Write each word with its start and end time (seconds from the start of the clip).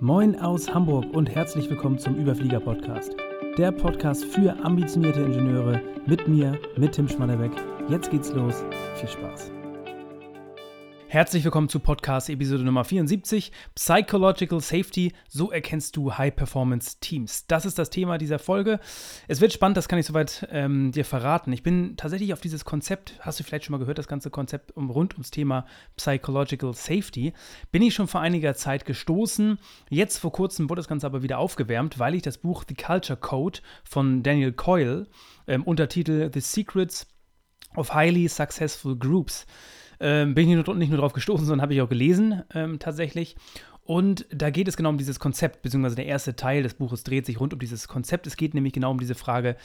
Moin 0.00 0.38
aus 0.38 0.74
Hamburg 0.74 1.06
und 1.14 1.34
herzlich 1.34 1.70
willkommen 1.70 1.98
zum 1.98 2.16
Überflieger 2.16 2.60
Podcast. 2.60 3.16
Der 3.56 3.72
Podcast 3.72 4.26
für 4.26 4.54
ambitionierte 4.62 5.22
Ingenieure 5.22 5.80
mit 6.04 6.28
mir, 6.28 6.58
mit 6.76 6.92
Tim 6.92 7.08
Schmannebeck. 7.08 7.52
Jetzt 7.88 8.10
geht's 8.10 8.30
los. 8.30 8.62
Viel 8.96 9.08
Spaß. 9.08 9.55
Herzlich 11.08 11.44
willkommen 11.44 11.68
zu 11.68 11.78
Podcast 11.78 12.28
Episode 12.30 12.64
Nummer 12.64 12.84
74 12.84 13.52
Psychological 13.76 14.60
Safety. 14.60 15.12
So 15.28 15.52
erkennst 15.52 15.96
du 15.96 16.12
High 16.12 16.34
Performance 16.34 16.96
Teams. 16.98 17.46
Das 17.46 17.64
ist 17.64 17.78
das 17.78 17.90
Thema 17.90 18.18
dieser 18.18 18.40
Folge. 18.40 18.80
Es 19.28 19.40
wird 19.40 19.52
spannend, 19.52 19.76
das 19.76 19.86
kann 19.86 20.00
ich 20.00 20.06
soweit 20.06 20.48
ähm, 20.50 20.90
dir 20.90 21.04
verraten. 21.04 21.52
Ich 21.52 21.62
bin 21.62 21.96
tatsächlich 21.96 22.32
auf 22.32 22.40
dieses 22.40 22.64
Konzept, 22.64 23.14
hast 23.20 23.38
du 23.38 23.44
vielleicht 23.44 23.64
schon 23.64 23.72
mal 23.72 23.78
gehört, 23.78 23.98
das 23.98 24.08
ganze 24.08 24.30
Konzept 24.30 24.76
um, 24.76 24.90
rund 24.90 25.14
ums 25.14 25.30
Thema 25.30 25.64
Psychological 25.96 26.74
Safety, 26.74 27.32
bin 27.70 27.82
ich 27.82 27.94
schon 27.94 28.08
vor 28.08 28.20
einiger 28.20 28.54
Zeit 28.54 28.84
gestoßen. 28.84 29.60
Jetzt 29.88 30.18
vor 30.18 30.32
kurzem 30.32 30.68
wurde 30.68 30.80
das 30.80 30.88
Ganze 30.88 31.06
aber 31.06 31.22
wieder 31.22 31.38
aufgewärmt, 31.38 32.00
weil 32.00 32.16
ich 32.16 32.22
das 32.22 32.38
Buch 32.38 32.64
The 32.68 32.74
Culture 32.74 33.18
Code 33.18 33.60
von 33.84 34.24
Daniel 34.24 34.52
Coyle 34.52 35.06
ähm, 35.46 35.62
Untertitel 35.62 36.30
The 36.34 36.40
Secrets 36.40 37.06
of 37.76 37.94
Highly 37.94 38.26
Successful 38.26 38.96
Groups 38.96 39.46
ähm, 40.00 40.34
bin 40.34 40.48
ich 40.48 40.56
nicht 40.56 40.90
nur, 40.90 40.98
drauf 40.98 41.12
gestoßen, 41.12 41.46
sondern 41.46 41.62
habe 41.62 41.74
ich 41.74 41.82
auch 41.82 41.88
gelesen 41.88 42.42
ähm, 42.54 42.78
tatsächlich. 42.78 43.36
Und 43.84 44.26
da 44.30 44.50
geht 44.50 44.66
es 44.66 44.76
genau 44.76 44.88
um 44.88 44.98
dieses 44.98 45.20
Konzept, 45.20 45.62
beziehungsweise 45.62 45.94
der 45.94 46.06
erste 46.06 46.34
Teil 46.34 46.64
des 46.64 46.74
Buches 46.74 47.04
dreht 47.04 47.24
sich 47.24 47.38
rund 47.38 47.52
um 47.52 47.60
dieses 47.60 47.86
Konzept. 47.86 48.26
Es 48.26 48.36
geht 48.36 48.52
nämlich 48.52 48.72
genau 48.72 48.90
um 48.90 48.98
diese 48.98 49.14
Frage, 49.14 49.56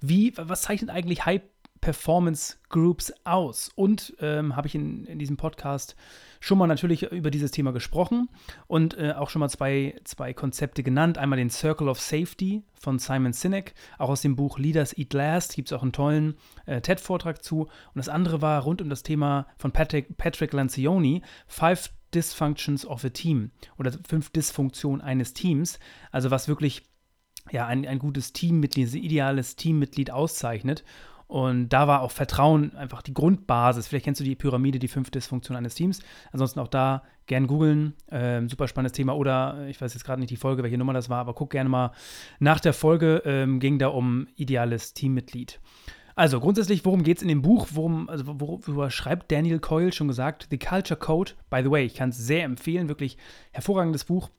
wie, 0.00 0.32
was 0.36 0.62
zeichnet 0.62 0.90
eigentlich 0.90 1.26
High 1.26 1.40
Performance 1.84 2.56
Groups 2.70 3.12
aus? 3.24 3.70
Und 3.74 4.16
ähm, 4.18 4.56
habe 4.56 4.66
ich 4.66 4.74
in, 4.74 5.04
in 5.04 5.18
diesem 5.18 5.36
Podcast 5.36 5.96
schon 6.40 6.56
mal 6.56 6.66
natürlich 6.66 7.02
über 7.02 7.30
dieses 7.30 7.50
Thema 7.50 7.72
gesprochen 7.72 8.30
und 8.66 8.96
äh, 8.96 9.12
auch 9.12 9.28
schon 9.28 9.40
mal 9.40 9.50
zwei, 9.50 9.94
zwei 10.04 10.32
Konzepte 10.32 10.82
genannt. 10.82 11.18
Einmal 11.18 11.36
den 11.36 11.50
Circle 11.50 11.90
of 11.90 12.00
Safety 12.00 12.62
von 12.72 12.98
Simon 12.98 13.34
Sinek, 13.34 13.74
auch 13.98 14.08
aus 14.08 14.22
dem 14.22 14.34
Buch 14.34 14.58
Leaders 14.58 14.96
Eat 14.96 15.12
Last 15.12 15.56
gibt 15.56 15.68
es 15.68 15.72
auch 15.74 15.82
einen 15.82 15.92
tollen 15.92 16.36
äh, 16.64 16.80
TED-Vortrag 16.80 17.44
zu. 17.44 17.64
Und 17.64 17.96
das 17.96 18.08
andere 18.08 18.40
war 18.40 18.62
rund 18.62 18.80
um 18.80 18.88
das 18.88 19.02
Thema 19.02 19.46
von 19.58 19.70
Patrick, 19.70 20.16
Patrick 20.16 20.54
Lancioni, 20.54 21.20
Five 21.46 21.90
Dysfunctions 22.14 22.86
of 22.86 23.04
a 23.04 23.10
Team 23.10 23.50
oder 23.76 23.92
fünf 24.08 24.30
Dysfunktionen 24.30 25.02
eines 25.02 25.34
Teams. 25.34 25.78
Also 26.10 26.30
was 26.30 26.48
wirklich 26.48 26.82
ja, 27.50 27.66
ein, 27.66 27.86
ein 27.86 27.98
gutes 27.98 28.32
Teammitglied, 28.32 28.90
ein 28.90 29.02
ideales 29.02 29.56
Teammitglied 29.56 30.10
auszeichnet. 30.10 30.82
Und 31.26 31.70
da 31.70 31.88
war 31.88 32.02
auch 32.02 32.10
Vertrauen 32.10 32.74
einfach 32.76 33.02
die 33.02 33.14
Grundbasis. 33.14 33.86
Vielleicht 33.86 34.04
kennst 34.04 34.20
du 34.20 34.24
die 34.24 34.34
Pyramide, 34.34 34.78
die 34.78 34.88
fünf 34.88 35.10
Dysfunktionen 35.10 35.58
eines 35.58 35.74
Teams. 35.74 36.00
Ansonsten 36.32 36.60
auch 36.60 36.68
da 36.68 37.02
gern 37.26 37.46
googeln. 37.46 37.94
Ähm, 38.10 38.48
super 38.48 38.68
spannendes 38.68 38.92
Thema. 38.92 39.16
Oder 39.16 39.56
äh, 39.60 39.70
ich 39.70 39.80
weiß 39.80 39.94
jetzt 39.94 40.04
gerade 40.04 40.20
nicht 40.20 40.30
die 40.30 40.36
Folge, 40.36 40.62
welche 40.62 40.78
Nummer 40.78 40.92
das 40.92 41.08
war, 41.08 41.18
aber 41.18 41.34
guck 41.34 41.50
gerne 41.50 41.70
mal 41.70 41.92
nach 42.38 42.60
der 42.60 42.72
Folge. 42.72 43.22
Ähm, 43.24 43.60
ging 43.60 43.78
da 43.78 43.88
um 43.88 44.26
ideales 44.36 44.94
Teammitglied. 44.94 45.60
Also 46.16 46.38
grundsätzlich, 46.38 46.84
worum 46.84 47.02
geht 47.02 47.16
es 47.16 47.22
in 47.22 47.28
dem 47.28 47.42
Buch? 47.42 47.68
Worum, 47.72 48.08
also 48.08 48.24
worüber 48.26 48.90
schreibt 48.90 49.32
Daniel 49.32 49.58
Coyle 49.58 49.92
schon 49.92 50.08
gesagt? 50.08 50.46
The 50.50 50.58
Culture 50.58 50.98
Code. 50.98 51.32
By 51.50 51.62
the 51.62 51.70
way, 51.70 51.84
ich 51.84 51.94
kann 51.94 52.10
es 52.10 52.18
sehr 52.18 52.44
empfehlen. 52.44 52.88
Wirklich 52.88 53.16
hervorragendes 53.50 54.04
Buch 54.04 54.30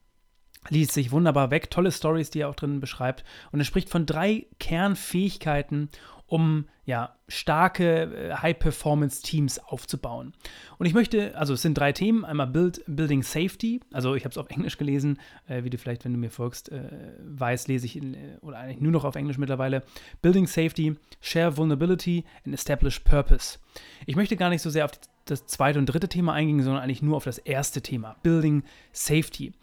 liest 0.69 0.94
sich 0.94 1.11
wunderbar 1.11 1.52
weg, 1.52 1.69
tolle 1.69 1.91
Stories, 1.91 2.30
die 2.30 2.41
er 2.41 2.50
auch 2.50 2.56
drin 2.56 2.80
beschreibt. 2.80 3.23
Und 3.52 3.59
er 3.59 3.66
spricht 3.66 3.89
von 3.89 4.06
drei 4.06 4.47
Kernfähigkeiten, 4.59 5.89
um 6.28 6.66
ja, 6.86 7.16
starke 7.28 8.04
äh, 8.04 8.34
High-Performance-Teams 8.36 9.59
aufzubauen. 9.59 10.34
Und 10.78 10.86
ich 10.86 10.94
möchte, 10.94 11.36
also 11.38 11.54
es 11.54 11.62
sind 11.62 11.78
drei 11.78 11.92
Themen, 11.92 12.26
einmal 12.26 12.48
Build, 12.48 12.84
Building 12.88 13.23
Safety, 13.23 13.80
also 13.92 14.16
ich 14.16 14.23
habe 14.23 14.31
es 14.31 14.38
auf 14.38 14.50
Englisch 14.50 14.78
gelesen, 14.78 15.20
äh, 15.48 15.64
wie 15.64 15.70
du 15.70 15.78
vielleicht, 15.78 16.06
wenn 16.06 16.14
du 16.14 16.20
mir 16.20 16.30
folgst, 16.30 16.72
äh, 16.72 16.81
weißt, 17.23 17.68
lese 17.68 17.88
ich 17.88 17.96
in, 17.98 18.14
äh, 18.14 18.38
oder 18.42 18.58
eigentlich 18.58 18.81
nur 18.81 18.92
noch 18.92 19.03
auf 19.03 19.16
Englisch 19.16 19.38
mittlerweile, 19.38 19.84
Building 20.22 20.48
Safety, 20.48 20.96
Share 21.22 21.58
Vulnerability 21.58 22.23
and 22.46 22.53
Establish 22.53 23.00
Purpose. 23.00 23.58
Ich 24.06 24.16
möchte 24.16 24.38
gar 24.38 24.50
nicht 24.50 24.62
so 24.62 24.69
sehr 24.69 24.85
auf 24.85 24.91
das 25.25 25.47
zweite 25.47 25.80
und 25.80 25.88
dritte 25.88 26.08
Thema 26.08 26.34
eingehen, 26.34 26.62
sondern 26.62 26.84
eigentlich 26.84 27.02
nur 27.02 27.18
auf 27.18 27.24
das 27.24 27.40
erste 27.40 27.81
Thema, 27.81 28.16
Building 28.22 28.64
Safety. 28.91 29.53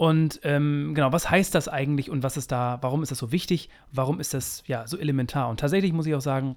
Und 0.00 0.40
ähm, 0.44 0.94
genau, 0.94 1.12
was 1.12 1.28
heißt 1.28 1.54
das 1.54 1.68
eigentlich 1.68 2.08
und 2.08 2.22
was 2.22 2.38
ist 2.38 2.50
da, 2.50 2.78
warum 2.80 3.02
ist 3.02 3.12
das 3.12 3.18
so 3.18 3.32
wichtig? 3.32 3.68
Warum 3.92 4.18
ist 4.18 4.32
das 4.32 4.62
ja 4.66 4.86
so 4.86 4.96
elementar? 4.96 5.50
Und 5.50 5.60
tatsächlich 5.60 5.92
muss 5.92 6.06
ich 6.06 6.14
auch 6.14 6.22
sagen, 6.22 6.56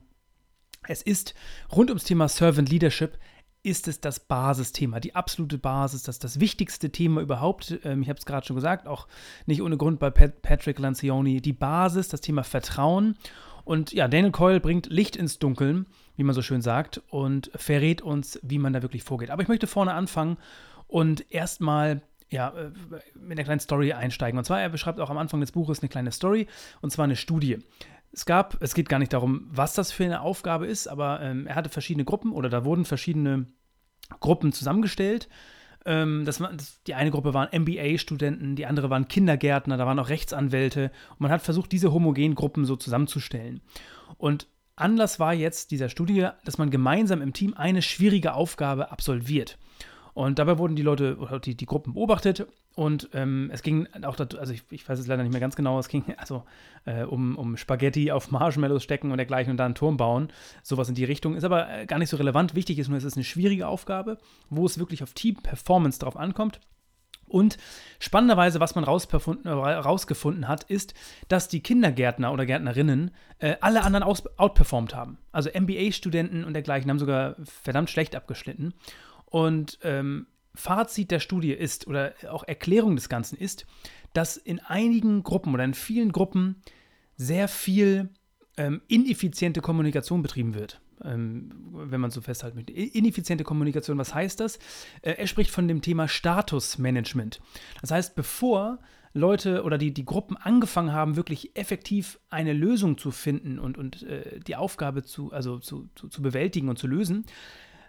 es 0.87 1.01
ist 1.01 1.33
rund 1.69 1.89
ums 1.89 2.05
Thema 2.05 2.29
Servant 2.29 2.69
Leadership 2.69 3.17
ist 3.61 3.89
es 3.89 3.99
das 3.99 4.21
Basisthema, 4.21 5.01
die 5.01 5.13
absolute 5.13 5.57
Basis, 5.57 6.03
das 6.03 6.19
das 6.19 6.39
wichtigste 6.39 6.89
Thema 6.89 7.19
überhaupt. 7.19 7.77
Ähm, 7.83 8.01
ich 8.01 8.07
habe 8.07 8.17
es 8.17 8.25
gerade 8.25 8.47
schon 8.47 8.55
gesagt, 8.55 8.87
auch 8.87 9.09
nicht 9.45 9.61
ohne 9.61 9.75
Grund 9.75 9.99
bei 9.99 10.09
Pat 10.09 10.41
Patrick 10.41 10.79
Lancioni, 10.79 11.41
die 11.41 11.51
Basis, 11.51 12.07
das 12.07 12.21
Thema 12.21 12.45
Vertrauen. 12.45 13.17
Und 13.65 13.91
ja, 13.91 14.07
Daniel 14.07 14.31
Coyle 14.31 14.61
bringt 14.61 14.85
Licht 14.85 15.17
ins 15.17 15.39
Dunkeln, 15.39 15.87
wie 16.15 16.23
man 16.23 16.33
so 16.33 16.41
schön 16.41 16.61
sagt, 16.61 17.01
und 17.09 17.51
verrät 17.55 18.01
uns, 18.01 18.39
wie 18.41 18.57
man 18.57 18.71
da 18.71 18.81
wirklich 18.81 19.03
vorgeht. 19.03 19.31
Aber 19.31 19.41
ich 19.41 19.49
möchte 19.49 19.67
vorne 19.67 19.93
anfangen 19.93 20.37
und 20.87 21.29
erstmal 21.29 22.03
ja, 22.33 22.49
äh, 22.49 22.71
mit 23.15 23.37
einer 23.37 23.45
kleinen 23.45 23.59
Story 23.59 23.93
einsteigen. 23.93 24.37
Und 24.37 24.43
zwar, 24.43 24.59
er 24.59 24.69
beschreibt 24.69 24.99
auch 24.99 25.09
am 25.09 25.17
Anfang 25.17 25.39
des 25.39 25.51
Buches 25.51 25.81
eine 25.81 25.89
kleine 25.89 26.11
Story, 26.11 26.47
und 26.81 26.91
zwar 26.91 27.05
eine 27.05 27.15
Studie. 27.15 27.59
Es 28.11 28.25
gab, 28.25 28.61
es 28.61 28.73
geht 28.73 28.89
gar 28.89 28.99
nicht 28.99 29.13
darum, 29.13 29.47
was 29.49 29.73
das 29.73 29.91
für 29.91 30.03
eine 30.03 30.21
Aufgabe 30.21 30.67
ist, 30.67 30.87
aber 30.87 31.21
ähm, 31.21 31.47
er 31.47 31.55
hatte 31.55 31.69
verschiedene 31.69 32.05
Gruppen 32.05 32.31
oder 32.31 32.49
da 32.49 32.65
wurden 32.65 32.85
verschiedene 32.85 33.47
Gruppen 34.19 34.51
zusammengestellt. 34.51 35.29
Ähm, 35.85 36.23
das, 36.25 36.37
das, 36.37 36.81
die 36.83 36.95
eine 36.95 37.11
Gruppe 37.11 37.33
waren 37.33 37.49
MBA-Studenten, 37.51 38.55
die 38.55 38.65
andere 38.65 38.89
waren 38.89 39.07
Kindergärtner, 39.07 39.77
da 39.77 39.85
waren 39.85 39.99
auch 39.99 40.09
Rechtsanwälte. 40.09 40.91
Und 41.11 41.21
man 41.21 41.31
hat 41.31 41.41
versucht, 41.41 41.71
diese 41.71 41.93
homogenen 41.93 42.35
Gruppen 42.35 42.65
so 42.65 42.75
zusammenzustellen. 42.75 43.61
Und 44.17 44.47
Anlass 44.75 45.19
war 45.19 45.33
jetzt 45.33 45.71
dieser 45.71 45.89
Studie, 45.89 46.29
dass 46.45 46.57
man 46.57 46.71
gemeinsam 46.71 47.21
im 47.21 47.33
Team 47.33 47.53
eine 47.55 47.83
schwierige 47.83 48.33
Aufgabe 48.33 48.91
absolviert. 48.91 49.57
Und 50.13 50.37
dabei 50.37 50.57
wurden 50.57 50.75
die 50.75 50.83
Leute 50.83 51.17
oder 51.17 51.39
die, 51.39 51.55
die 51.55 51.65
Gruppen 51.65 51.93
beobachtet 51.93 52.45
und 52.75 53.09
ähm, 53.13 53.49
es 53.53 53.61
ging 53.61 53.87
auch, 54.03 54.15
dazu, 54.15 54.39
also 54.39 54.53
ich, 54.53 54.63
ich, 54.71 54.87
weiß 54.87 54.99
es 54.99 55.07
leider 55.07 55.23
nicht 55.23 55.31
mehr 55.31 55.41
ganz 55.41 55.55
genau, 55.55 55.77
es 55.79 55.87
ging 55.87 56.03
also 56.17 56.43
äh, 56.85 57.03
um, 57.03 57.37
um 57.37 57.57
Spaghetti 57.57 58.11
auf 58.11 58.31
Marshmallows 58.31 58.83
stecken 58.83 59.11
und 59.11 59.17
dergleichen 59.17 59.51
und 59.51 59.57
dann 59.57 59.67
einen 59.67 59.75
Turm 59.75 59.97
bauen. 59.97 60.31
Sowas 60.63 60.89
in 60.89 60.95
die 60.95 61.05
Richtung. 61.05 61.35
Ist 61.35 61.43
aber 61.43 61.69
äh, 61.69 61.85
gar 61.85 61.99
nicht 61.99 62.09
so 62.09 62.17
relevant. 62.17 62.55
Wichtig 62.55 62.79
ist 62.79 62.89
nur, 62.89 62.97
es 62.97 63.03
ist 63.03 63.15
eine 63.15 63.23
schwierige 63.23 63.67
Aufgabe, 63.67 64.17
wo 64.49 64.65
es 64.65 64.79
wirklich 64.79 65.03
auf 65.03 65.13
Team-Performance 65.13 65.99
drauf 65.99 66.17
ankommt. 66.17 66.59
Und 67.27 67.57
spannenderweise, 67.97 68.59
was 68.59 68.75
man 68.75 68.83
rausgefunden 68.83 70.47
hat, 70.47 70.63
ist, 70.65 70.93
dass 71.29 71.47
die 71.47 71.61
Kindergärtner 71.61 72.31
oder 72.31 72.45
Gärtnerinnen 72.45 73.09
äh, 73.39 73.55
alle 73.59 73.83
anderen 73.83 74.03
aus 74.03 74.23
outperformed 74.37 74.93
haben. 74.93 75.17
Also 75.31 75.49
MBA-Studenten 75.49 76.43
und 76.43 76.53
dergleichen 76.53 76.91
haben 76.91 76.99
sogar 76.99 77.35
verdammt 77.43 77.89
schlecht 77.89 78.15
abgeschnitten. 78.15 78.75
Und 79.33 79.79
ähm, 79.81 80.27
Fazit 80.53 81.09
der 81.09 81.19
Studie 81.19 81.53
ist, 81.53 81.87
oder 81.87 82.13
auch 82.29 82.43
Erklärung 82.43 82.95
des 82.95 83.09
Ganzen 83.09 83.35
ist, 83.35 83.65
dass 84.13 84.37
in 84.37 84.59
einigen 84.59 85.23
Gruppen 85.23 85.55
oder 85.55 85.63
in 85.63 85.73
vielen 85.73 86.11
Gruppen 86.11 86.61
sehr 87.17 87.47
viel 87.47 88.09
ähm, 88.57 88.83
ineffiziente 88.87 89.61
Kommunikation 89.61 90.21
betrieben 90.21 90.53
wird. 90.53 90.81
Ähm, 91.03 91.49
wenn 91.73 91.99
man 91.99 92.11
so 92.11 92.21
festhalten 92.21 92.57
möchte. 92.57 92.73
Ineffiziente 92.73 93.43
Kommunikation, 93.43 93.97
was 93.97 94.13
heißt 94.13 94.39
das? 94.39 94.57
Äh, 95.01 95.13
er 95.13 95.25
spricht 95.25 95.49
von 95.49 95.67
dem 95.67 95.81
Thema 95.81 96.07
Statusmanagement. 96.07 97.41
Das 97.81 97.89
heißt, 97.89 98.15
bevor 98.15 98.77
Leute 99.15 99.63
oder 99.63 99.79
die, 99.79 99.95
die 99.95 100.05
Gruppen 100.05 100.37
angefangen 100.37 100.93
haben, 100.93 101.15
wirklich 101.15 101.55
effektiv 101.55 102.19
eine 102.29 102.53
Lösung 102.53 102.99
zu 102.99 103.09
finden 103.09 103.57
und, 103.57 103.79
und 103.79 104.03
äh, 104.03 104.39
die 104.41 104.55
Aufgabe 104.55 105.01
zu, 105.01 105.31
also 105.31 105.57
zu, 105.57 105.89
zu, 105.95 106.07
zu 106.07 106.21
bewältigen 106.21 106.69
und 106.69 106.77
zu 106.77 106.85
lösen, 106.85 107.25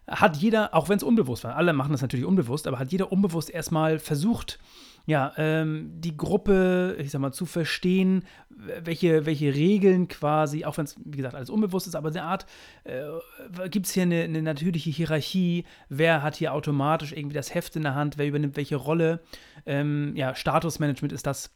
hat 0.06 0.36
jeder, 0.36 0.74
auch 0.74 0.88
wenn 0.88 0.98
es 0.98 1.02
unbewusst 1.02 1.44
war, 1.44 1.56
alle 1.56 1.72
machen 1.72 1.92
das 1.92 2.02
natürlich 2.02 2.26
unbewusst, 2.26 2.66
aber 2.66 2.78
hat 2.78 2.92
jeder 2.92 3.10
unbewusst 3.10 3.50
erstmal 3.50 3.98
versucht, 3.98 4.58
ja, 5.06 5.32
ähm, 5.36 5.90
die 5.96 6.16
Gruppe, 6.16 6.96
ich 6.98 7.10
sag 7.10 7.20
mal, 7.20 7.32
zu 7.32 7.44
verstehen, 7.44 8.24
welche, 8.48 9.26
welche 9.26 9.54
Regeln 9.54 10.08
quasi, 10.08 10.64
auch 10.64 10.78
wenn 10.78 10.86
es, 10.86 10.96
wie 11.04 11.18
gesagt, 11.18 11.34
alles 11.34 11.50
unbewusst 11.50 11.86
ist, 11.86 11.94
aber 11.94 12.08
eine 12.08 12.22
Art, 12.22 12.46
äh, 12.84 13.02
gibt 13.68 13.86
es 13.86 13.92
hier 13.92 14.04
eine, 14.04 14.22
eine, 14.22 14.40
natürliche 14.40 14.90
Hierarchie, 14.90 15.64
wer 15.90 16.22
hat 16.22 16.36
hier 16.36 16.54
automatisch 16.54 17.12
irgendwie 17.12 17.34
das 17.34 17.54
Heft 17.54 17.76
in 17.76 17.82
der 17.82 17.94
Hand, 17.94 18.16
wer 18.16 18.26
übernimmt 18.26 18.56
welche 18.56 18.76
Rolle, 18.76 19.20
ähm, 19.66 20.16
ja, 20.16 20.34
Statusmanagement 20.34 21.12
ist 21.12 21.26
das, 21.26 21.50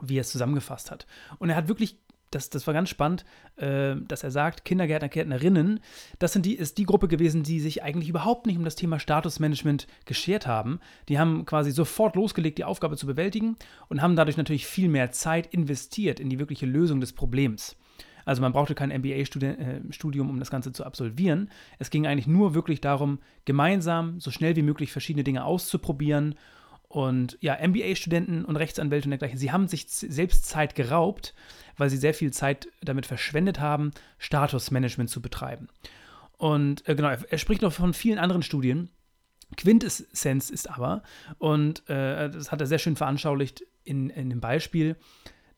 wie 0.00 0.16
er 0.16 0.22
es 0.22 0.30
zusammengefasst 0.30 0.90
hat. 0.90 1.06
Und 1.38 1.50
er 1.50 1.56
hat 1.56 1.68
wirklich 1.68 1.98
das, 2.30 2.50
das 2.50 2.66
war 2.66 2.74
ganz 2.74 2.88
spannend, 2.88 3.24
äh, 3.56 3.96
dass 3.96 4.22
er 4.22 4.30
sagt, 4.30 4.64
Kindergärtner, 4.64 5.08
Gärtnerinnen, 5.08 5.80
das 6.18 6.32
sind 6.32 6.46
die, 6.46 6.54
ist 6.54 6.78
die 6.78 6.84
Gruppe 6.84 7.08
gewesen, 7.08 7.42
die 7.42 7.60
sich 7.60 7.82
eigentlich 7.82 8.08
überhaupt 8.08 8.46
nicht 8.46 8.58
um 8.58 8.64
das 8.64 8.76
Thema 8.76 8.98
Statusmanagement 8.98 9.86
geschert 10.04 10.46
haben. 10.46 10.80
Die 11.08 11.18
haben 11.18 11.44
quasi 11.44 11.70
sofort 11.70 12.16
losgelegt, 12.16 12.58
die 12.58 12.64
Aufgabe 12.64 12.96
zu 12.96 13.06
bewältigen 13.06 13.56
und 13.88 14.02
haben 14.02 14.16
dadurch 14.16 14.36
natürlich 14.36 14.66
viel 14.66 14.88
mehr 14.88 15.10
Zeit 15.12 15.46
investiert 15.46 16.20
in 16.20 16.28
die 16.28 16.38
wirkliche 16.38 16.66
Lösung 16.66 17.00
des 17.00 17.12
Problems. 17.12 17.76
Also 18.24 18.42
man 18.42 18.52
brauchte 18.52 18.74
kein 18.74 18.90
MBA-Studium, 18.90 20.26
äh, 20.26 20.30
um 20.30 20.38
das 20.38 20.50
Ganze 20.50 20.70
zu 20.72 20.84
absolvieren. 20.84 21.48
Es 21.78 21.88
ging 21.88 22.06
eigentlich 22.06 22.26
nur 22.26 22.52
wirklich 22.52 22.82
darum, 22.82 23.20
gemeinsam 23.46 24.20
so 24.20 24.30
schnell 24.30 24.54
wie 24.54 24.62
möglich 24.62 24.92
verschiedene 24.92 25.24
Dinge 25.24 25.44
auszuprobieren 25.44 26.34
Und 26.88 27.36
ja, 27.40 27.58
MBA-Studenten 27.66 28.46
und 28.46 28.56
Rechtsanwälte 28.56 29.06
und 29.06 29.10
dergleichen, 29.10 29.38
sie 29.38 29.52
haben 29.52 29.68
sich 29.68 29.84
selbst 29.88 30.46
Zeit 30.46 30.74
geraubt, 30.74 31.34
weil 31.76 31.90
sie 31.90 31.98
sehr 31.98 32.14
viel 32.14 32.32
Zeit 32.32 32.68
damit 32.82 33.04
verschwendet 33.04 33.60
haben, 33.60 33.90
Statusmanagement 34.16 35.10
zu 35.10 35.20
betreiben. 35.20 35.68
Und 36.38 36.88
äh, 36.88 36.94
genau, 36.94 37.08
er 37.08 37.38
spricht 37.38 37.62
noch 37.62 37.72
von 37.72 37.92
vielen 37.92 38.18
anderen 38.18 38.42
Studien. 38.42 38.90
Quintessenz 39.56 40.50
ist 40.50 40.70
aber, 40.70 41.02
und 41.38 41.88
äh, 41.88 42.30
das 42.30 42.52
hat 42.52 42.60
er 42.60 42.66
sehr 42.66 42.78
schön 42.78 42.96
veranschaulicht 42.96 43.64
in, 43.84 44.08
in 44.10 44.30
dem 44.30 44.40
Beispiel, 44.40 44.96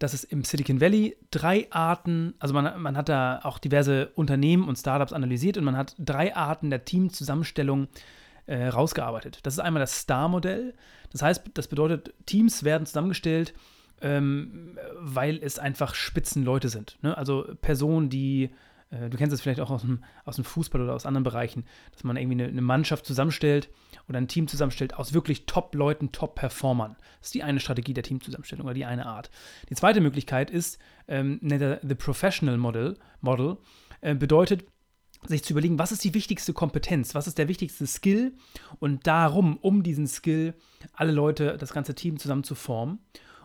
dass 0.01 0.15
es 0.15 0.25
im 0.25 0.43
Silicon 0.43 0.81
Valley 0.81 1.17
drei 1.31 1.71
Arten, 1.71 2.35
also 2.39 2.55
man, 2.55 2.81
man 2.81 2.97
hat 2.97 3.09
da 3.09 3.41
auch 3.43 3.59
diverse 3.59 4.09
Unternehmen 4.15 4.67
und 4.67 4.77
Startups 4.77 5.13
analysiert 5.13 5.59
und 5.59 5.65
man 5.65 5.77
hat 5.77 5.95
drei 5.99 6.35
Arten 6.35 6.71
der 6.71 6.85
Teamzusammenstellung 6.85 7.85
äh, 7.85 7.89
rausgearbeitet. 8.55 9.41
Das 9.43 9.55
ist 9.55 9.61
einmal 9.61 9.81
das 9.81 9.99
Star-Modell. 10.01 10.75
Das 11.13 11.23
heißt, 11.23 11.43
das 11.55 11.69
bedeutet, 11.69 12.15
Teams 12.27 12.65
werden 12.65 12.87
zusammengestellt, 12.87 13.55
ähm, 14.01 14.79
weil 14.99 15.39
es 15.43 15.59
einfach 15.59 15.95
Spitzenleute 15.95 16.69
sind. 16.69 16.99
Ne? 17.03 17.17
Also 17.17 17.47
Personen, 17.61 18.11
die 18.11 18.51
äh, 18.91 19.09
du 19.09 19.17
kennst 19.17 19.33
das 19.33 19.41
vielleicht 19.41 19.61
auch 19.61 19.71
aus 19.71 19.83
dem, 19.83 20.03
aus 20.25 20.37
dem 20.37 20.45
Fußball 20.45 20.81
oder 20.81 20.95
aus 20.95 21.07
anderen 21.07 21.25
Bereichen, 21.25 21.65
dass 21.93 22.05
man 22.05 22.17
irgendwie 22.17 22.43
eine, 22.43 22.49
eine 22.51 22.63
Mannschaft 22.63 23.07
zusammenstellt 23.07 23.69
oder 24.09 24.19
ein 24.19 24.29
Team 24.29 24.49
zusammenstellt 24.49 24.95
aus 24.95 25.13
wirklich 25.13 25.47
Top-Leuten, 25.47 26.13
Top-Performern. 26.13 26.97
Das 27.19 27.29
ist 27.29 27.35
die 27.35 27.43
eine 27.43 27.61
Strategie 27.61 27.95
der 27.95 28.03
Teamzusammenstellung 28.03 28.67
oder 28.67 28.75
die 28.75 28.85
eine 28.85 29.07
Art. 29.07 29.31
Die 29.69 29.75
zweite 29.75 30.01
Möglichkeit 30.01 30.51
ist, 30.51 30.79
ähm, 31.09 31.41
The 31.43 31.95
Professional 31.95 32.59
Model, 32.59 32.97
Model 33.21 33.57
äh, 34.01 34.15
bedeutet, 34.15 34.65
sich 35.27 35.45
zu 35.45 35.53
überlegen, 35.53 35.79
was 35.79 35.93
ist 35.93 36.05
die 36.05 36.15
wichtigste 36.15 36.53
Kompetenz, 36.53 37.15
was 37.15 37.27
ist 37.27 37.39
der 37.39 37.49
wichtigste 37.49 37.87
Skill 37.87 38.33
und 38.79 39.07
darum, 39.07 39.59
um 39.59 39.83
diesen 39.83 40.07
Skill, 40.07 40.55
alle 40.93 41.13
Leute, 41.13 41.57
das 41.59 41.73
ganze 41.73 41.95
Team 41.95 42.19
zusammen 42.19 42.45
zu 42.45 42.55
formen. 42.55 42.99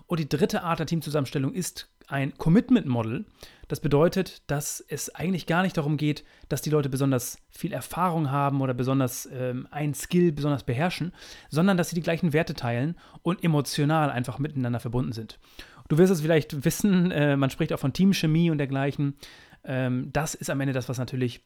Und 0.08 0.20
die 0.20 0.30
dritte 0.30 0.64
Art 0.64 0.80
der 0.80 0.86
Teamzusammenstellung 0.86 1.54
ist 1.54 1.90
ein 2.08 2.38
Commitment 2.38 2.86
Model. 2.86 3.26
Das 3.68 3.80
bedeutet, 3.80 4.44
dass 4.48 4.84
es 4.88 5.14
eigentlich 5.16 5.48
gar 5.48 5.64
nicht 5.64 5.76
darum 5.78 5.98
geht, 5.98 6.24
dass 6.50 6.62
die 6.62 6.70
Leute 6.70 6.90
besonders 6.90 7.40
viel 7.50 7.74
Erfahrung 7.74 8.30
haben 8.30 8.62
oder 8.62 8.76
besonders 8.76 9.28
ähm, 9.34 9.68
ein 9.72 9.96
Skill 9.96 10.32
besonders 10.32 10.64
beherrschen, 10.64 11.14
sondern 11.50 11.78
dass 11.78 11.90
sie 11.90 11.96
die 11.96 12.04
gleichen 12.04 12.32
Werte 12.32 12.54
teilen 12.54 12.96
und 13.24 13.44
emotional 13.44 14.12
einfach 14.12 14.38
miteinander 14.38 14.80
verbunden 14.80 15.14
sind. 15.14 15.40
Du 15.88 15.98
wirst 15.98 16.12
es 16.12 16.22
vielleicht 16.22 16.64
wissen, 16.64 17.12
äh, 17.12 17.38
man 17.38 17.50
spricht 17.50 17.74
auch 17.74 17.80
von 17.80 17.94
Teamchemie 17.94 18.52
und 18.52 18.60
dergleichen. 18.60 19.16
Ähm, 19.64 20.10
das 20.14 20.36
ist 20.36 20.52
am 20.52 20.62
Ende 20.62 20.74
das, 20.74 20.90
was 20.90 21.00
natürlich 21.00 21.42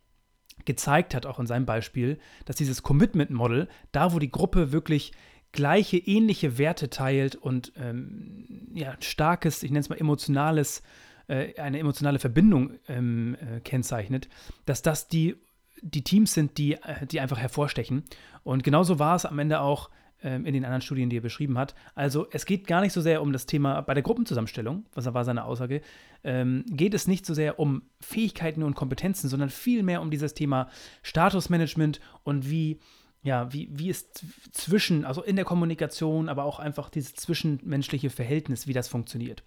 gezeigt 0.66 1.16
hat, 1.16 1.26
auch 1.26 1.40
in 1.40 1.48
seinem 1.48 1.66
Beispiel, 1.66 2.20
dass 2.46 2.56
dieses 2.56 2.84
Commitment 2.84 3.32
Model, 3.32 3.68
da 3.92 4.14
wo 4.14 4.20
die 4.20 4.32
Gruppe 4.32 4.72
wirklich 4.72 5.12
gleiche, 5.52 5.98
ähnliche 5.98 6.58
Werte 6.58 6.90
teilt 6.90 7.36
und 7.36 7.74
ähm, 7.78 8.68
ja, 8.74 8.96
starkes, 9.00 9.64
ich 9.64 9.72
nenne 9.72 9.82
es 9.82 9.90
mal 9.90 9.98
emotionales, 9.98 10.84
äh, 11.28 11.60
eine 11.60 11.80
emotionale 11.80 12.20
Verbindung 12.20 12.74
ähm, 12.88 13.36
äh, 13.36 13.60
kennzeichnet, 13.62 14.30
dass 14.66 14.82
das 14.82 15.08
die, 15.08 15.36
die 15.82 16.04
Teams 16.04 16.34
sind, 16.34 16.58
die, 16.58 16.74
äh, 16.74 17.06
die 17.08 17.20
einfach 17.20 17.40
hervorstechen. 17.40 18.04
Und 18.44 18.64
genauso 18.64 19.00
war 19.00 19.16
es 19.16 19.26
am 19.26 19.40
Ende 19.40 19.62
auch 19.62 19.90
in 20.22 20.54
den 20.54 20.66
anderen 20.66 20.82
Studien, 20.82 21.10
die 21.10 21.18
er 21.18 21.22
beschrieben 21.22 21.58
hat. 21.58 21.76
Also 21.96 22.28
es 22.32 22.46
geht 22.46 22.68
gar 22.68 22.82
nicht 22.82 22.94
so 22.94 23.02
sehr 23.02 23.22
um 23.22 23.32
das 23.34 23.46
Thema 23.46 23.82
bei 23.82 23.94
der 23.94 24.04
Gruppenzusammenstellung, 24.04 24.86
was 24.94 25.12
war 25.14 25.26
seine 25.26 25.46
Aussage, 25.46 25.82
ähm, 26.24 26.66
geht 26.70 26.94
es 26.94 27.08
nicht 27.08 27.26
so 27.26 27.34
sehr 27.34 27.60
um 27.60 27.84
Fähigkeiten 28.02 28.64
und 28.64 28.76
Kompetenzen, 28.76 29.30
sondern 29.30 29.50
vielmehr 29.50 30.02
um 30.02 30.12
dieses 30.12 30.34
Thema 30.34 30.70
Statusmanagement 31.04 32.00
und 32.24 32.50
wie 32.50 32.80
ja, 33.22 33.52
wie, 33.52 33.68
wie 33.72 33.90
es 33.90 34.12
zwischen, 34.52 35.04
also 35.04 35.22
in 35.22 35.36
der 35.36 35.44
Kommunikation, 35.44 36.30
aber 36.30 36.46
auch 36.46 36.60
einfach 36.60 36.90
dieses 36.90 37.16
zwischenmenschliche 37.16 38.10
Verhältnis, 38.10 38.66
wie 38.66 38.74
das 38.74 38.88
funktioniert. 38.88 39.44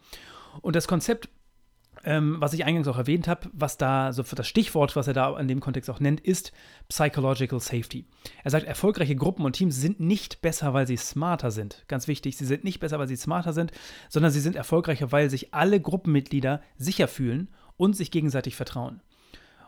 Und 0.61 0.77
das 0.77 0.87
Konzept, 0.87 1.31
ähm, 2.05 2.37
was 2.41 2.53
ich 2.53 2.65
eingangs 2.65 2.89
auch 2.89 2.99
erwähnt 2.99 3.29
habe, 3.29 3.49
was 3.53 3.77
da 3.77 4.13
so 4.13 4.23
für 4.23 4.37
das 4.37 4.49
Stichwort, 4.49 4.97
was 4.97 5.07
er 5.07 5.15
da 5.15 5.39
in 5.39 5.49
dem 5.49 5.61
Kontext 5.61 5.89
auch 5.91 6.01
nennt, 6.01 6.21
ist 6.21 6.53
Psychological 6.89 7.61
Safety. 7.61 8.07
Er 8.43 8.51
sagt, 8.51 8.67
erfolgreiche 8.67 9.17
Gruppen 9.17 9.45
und 9.45 9.53
Teams 9.53 9.77
sind 9.77 10.01
nicht 10.01 10.43
besser, 10.43 10.75
weil 10.75 10.87
sie 10.87 10.97
smarter 10.97 11.51
sind. 11.51 11.85
Ganz 11.89 12.09
wichtig, 12.09 12.37
sie 12.37 12.45
sind 12.45 12.65
nicht 12.65 12.81
besser, 12.81 12.99
weil 12.99 13.09
sie 13.09 13.17
smarter 13.17 13.53
sind, 13.53 13.73
sondern 14.09 14.33
sie 14.33 14.41
sind 14.41 14.57
erfolgreicher, 14.57 15.13
weil 15.13 15.31
sich 15.31 15.55
alle 15.55 15.81
Gruppenmitglieder 15.81 16.61
sicher 16.77 17.09
fühlen 17.09 17.49
und 17.77 17.97
sich 17.97 18.11
gegenseitig 18.11 18.57
vertrauen. 18.57 19.01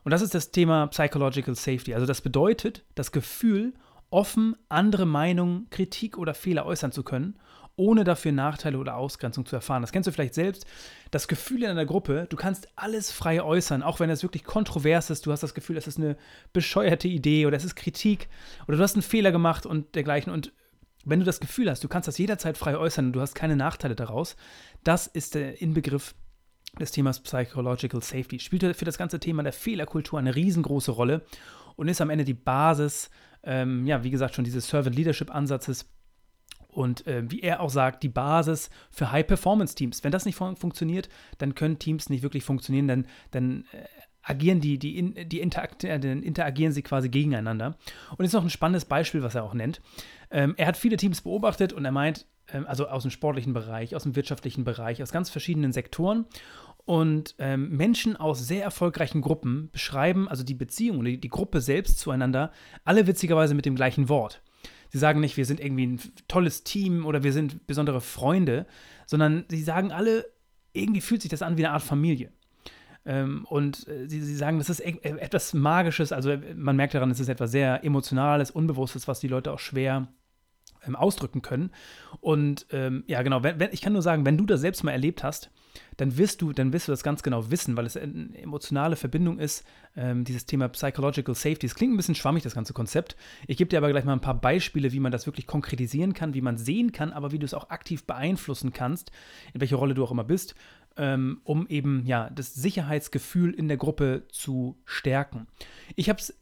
Und 0.03 0.11
das 0.11 0.23
ist 0.23 0.35
das 0.35 0.51
Thema 0.51 0.89
Psychological 0.89 1.55
Safety. 1.55 1.95
Also 1.95 2.07
das 2.07 2.21
bedeutet, 2.21 2.85
das 2.95 3.11
Gefühl, 3.11 3.73
offen 4.11 4.55
andere 4.69 5.07
Meinungen, 5.07 5.69
Kritik 5.71 6.19
oder 6.19 6.35
Fehler 6.35 6.67
äußern 6.67 6.93
zu 6.93 7.03
können, 7.03 7.37
ohne 7.76 8.05
dafür 8.05 8.32
Nachteile 8.32 8.79
oder 8.79 8.97
Ausgrenzung 8.97 9.47
zu 9.47 9.56
erfahren. 9.56 9.82
Das 9.82 9.93
kennst 9.93 10.06
du 10.06 10.12
vielleicht 10.12 10.35
selbst. 10.35 10.67
Das 11.11 11.29
Gefühl 11.29 11.62
in 11.65 11.71
einer 11.71 11.87
Gruppe, 11.87 12.26
du 12.29 12.37
kannst 12.37 12.69
alles 12.76 13.11
frei 13.11 13.43
äußern, 13.43 13.82
auch 13.82 14.00
wenn 14.00 14.11
es 14.11 14.23
wirklich 14.23 14.44
kontrovers 14.44 15.11
ist. 15.11 15.26
Du 15.26 15.32
hast 15.32 15.43
das 15.43 15.55
Gefühl, 15.55 15.76
es 15.76 15.87
ist 15.87 15.99
eine 15.99 16.17
bescheuerte 16.53 17.09
Idee 17.09 17.47
oder 17.47 17.56
es 17.56 17.65
ist 17.65 17.75
Kritik 17.75 18.29
oder 18.67 18.76
du 18.76 18.82
hast 18.82 18.94
einen 18.94 19.03
Fehler 19.03 19.32
gemacht 19.32 19.67
und 19.67 19.94
dergleichen. 19.94 20.32
Und 20.32 20.53
wenn 21.05 21.19
du 21.19 21.26
das 21.26 21.41
Gefühl 21.41 21.71
hast, 21.71 21.82
du 21.82 21.88
kannst 21.88 22.09
das 22.09 22.19
jederzeit 22.19 22.56
frei 22.56 22.76
äußern 22.76 23.06
und 23.06 23.12
du 23.12 23.21
hast 23.21 23.35
keine 23.35 23.56
Nachteile 23.56 23.97
daraus, 23.97 24.37
das 24.85 25.06
ist 25.06 25.35
der 25.35 25.61
Inbegriff 25.61 26.15
des 26.79 26.93
Themas 26.93 27.20
Psychological 27.20 28.03
Safety. 28.03 28.38
Spielt 28.38 28.77
für 28.77 28.85
das 28.85 28.99
ganze 28.99 29.20
Thema 29.20 29.43
der 29.43 29.53
Fehlerkultur 29.53 30.19
eine 30.19 30.35
riesengroße 30.35 30.93
Rolle 30.93 31.23
und 31.77 31.88
ist 31.88 32.00
am 32.00 32.11
Ende 32.11 32.25
die 32.25 32.35
Basis 32.35 33.11
ähm, 33.47 33.87
ja, 33.87 34.03
wie 34.03 34.11
gesagt, 34.11 34.35
schon 34.35 34.44
dieses 34.44 34.69
Servant 34.69 34.97
Leadership 34.97 35.35
Ansatzes 35.35 35.87
und 36.75 37.06
äh, 37.06 37.31
wie 37.31 37.41
er 37.41 37.61
auch 37.61 37.71
sagt, 37.71 38.03
die 38.03 38.09
Basis 38.09 38.71
für 38.91 39.12
High-Performance-Teams. 39.12 40.05
Wenn 40.05 40.12
das 40.12 40.25
nicht 40.25 40.37
fun 40.37 40.56
funktioniert, 40.56 41.09
dann 41.38 41.55
können 41.55 41.79
Teams 41.79 42.11
nicht 42.11 42.23
wirklich 42.23 42.44
funktionieren, 42.44 42.88
dann, 42.88 43.06
dann 43.31 43.65
äh, 43.73 43.85
agieren 44.23 44.61
die, 44.61 44.79
die, 44.79 44.99
in, 44.99 45.29
die 45.29 45.41
interakt 45.41 45.85
äh, 45.85 45.97
interagieren 45.97 46.73
sie 46.73 46.82
quasi 46.82 47.09
gegeneinander. 47.09 47.76
Und 48.17 48.25
jetzt 48.25 48.32
noch 48.32 48.43
ein 48.43 48.50
spannendes 48.50 48.85
Beispiel, 48.85 49.23
was 49.23 49.35
er 49.35 49.44
auch 49.44 49.55
nennt. 49.55 49.81
Ähm, 50.31 50.55
er 50.56 50.67
hat 50.67 50.76
viele 50.76 50.97
Teams 50.97 51.21
beobachtet 51.21 51.73
und 51.73 51.85
er 51.85 51.93
meint, 51.93 52.26
ähm, 52.53 52.67
also 52.67 52.88
aus 52.88 53.03
dem 53.03 53.11
sportlichen 53.11 53.53
Bereich, 53.53 53.94
aus 53.94 54.03
dem 54.03 54.17
wirtschaftlichen 54.17 54.65
Bereich, 54.65 55.03
aus 55.03 55.12
ganz 55.12 55.31
verschiedenen 55.31 55.73
Sektoren. 55.73 56.27
Und 56.87 57.35
ähm, 57.38 57.70
Menschen 57.70 58.17
aus 58.17 58.47
sehr 58.47 58.62
erfolgreichen 58.62 59.23
Gruppen 59.23 59.70
beschreiben 59.73 60.29
also 60.29 60.44
die 60.44 60.55
Beziehung, 60.55 61.03
die, 61.03 61.19
die 61.19 61.31
Gruppe 61.31 61.62
selbst 61.62 61.99
zueinander, 61.99 62.53
alle 62.85 63.06
witzigerweise 63.06 63.55
mit 63.55 63.65
dem 63.65 63.75
gleichen 63.75 64.11
Wort. 64.11 64.43
Sie 64.94 65.00
sagen 65.00 65.19
nicht, 65.19 65.37
wir 65.37 65.44
sind 65.44 65.58
irgendwie 65.58 65.88
ein 65.88 66.00
tolles 66.29 66.62
Team 66.62 67.05
oder 67.05 67.25
wir 67.25 67.32
sind 67.32 67.67
besondere 67.67 68.00
Freunde, 68.00 68.64
sondern 69.06 69.44
sie 69.49 69.64
sagen 69.64 69.91
alle, 69.91 70.25
irgendwie 70.72 71.01
fühlt 71.01 71.20
sich 71.20 71.32
das 71.32 71.43
an 71.43 71.56
wie 71.56 71.67
eine 71.67 71.74
Art 71.74 71.82
Familie. 71.82 72.31
Ähm, 73.05 73.44
und 73.51 73.89
äh, 73.89 74.08
sie, 74.08 74.22
sie 74.22 74.36
sagen, 74.36 74.58
das 74.58 74.70
ist 74.70 74.79
e 74.79 75.01
etwas 75.03 75.53
Magisches, 75.53 76.13
also 76.13 76.36
man 76.55 76.77
merkt 76.77 76.94
daran, 76.94 77.10
es 77.10 77.19
ist 77.19 77.29
etwas 77.29 77.51
sehr 77.51 77.82
Emotionales, 77.82 78.53
Unbewusstes, 78.53 79.08
was 79.08 79.19
die 79.19 79.27
Leute 79.27 79.51
auch 79.51 79.58
schwer 79.58 80.06
ähm, 80.86 80.94
ausdrücken 80.94 81.43
können. 81.43 81.72
Und 82.20 82.67
ähm, 82.70 83.03
ja, 83.08 83.22
genau, 83.22 83.43
wenn, 83.43 83.70
ich 83.72 83.82
kann 83.82 83.94
nur 83.94 84.03
sagen, 84.03 84.24
wenn 84.24 84.39
du 84.39 84.46
das 84.46 84.60
selbst 84.60 84.84
mal 84.84 84.93
erlebt 84.93 85.24
hast, 85.24 85.51
dann 85.97 86.17
wirst 86.17 86.43
du, 86.43 86.53
dann 86.53 86.73
wirst 86.73 86.89
du 86.89 86.93
das 86.93 87.03
ganz 87.03 87.23
genau 87.23 87.51
wissen, 87.51 87.77
weil 87.77 87.87
es 87.87 87.97
eine 87.97 88.37
emotionale 88.37 88.97
Verbindung 88.97 89.39
ist, 89.39 89.65
ähm, 89.97 90.25
dieses 90.25 90.47
Thema 90.47 90.69
Psychological 90.69 91.35
Safety. 91.35 91.67
Es 91.67 91.75
klingt 91.75 91.95
ein 91.95 91.97
bisschen 91.97 92.15
schwammig, 92.15 92.43
das 92.43 92.55
ganze 92.55 92.73
Konzept. 92.73 93.17
Ich 93.47 93.57
gebe 93.57 93.69
dir 93.69 93.79
aber 93.79 93.91
gleich 93.91 94.05
mal 94.05 94.13
ein 94.13 94.21
paar 94.21 94.41
Beispiele, 94.41 94.93
wie 94.93 95.01
man 95.01 95.13
das 95.13 95.27
wirklich 95.27 95.47
konkretisieren 95.47 96.15
kann, 96.15 96.35
wie 96.35 96.41
man 96.41 96.57
sehen 96.57 96.93
kann, 96.93 97.13
aber 97.13 97.33
wie 97.33 97.39
du 97.39 97.47
es 97.47 97.55
auch 97.55 97.71
aktiv 97.71 98.05
beeinflussen 98.05 98.73
kannst, 98.73 99.11
in 99.53 99.61
welcher 99.61 99.77
Rolle 99.77 99.95
du 99.95 100.05
auch 100.05 100.11
immer 100.11 100.25
bist, 100.25 100.55
ähm, 100.97 101.41
um 101.45 101.67
eben 101.69 102.05
ja 102.07 102.31
das 102.31 102.55
Sicherheitsgefühl 102.55 103.53
in 103.53 103.69
der 103.69 103.77
Gruppe 103.77 104.25
zu 104.31 104.77
stärken. 104.85 105.47
Ich 105.97 106.09
habe 106.09 106.19
es 106.21 106.35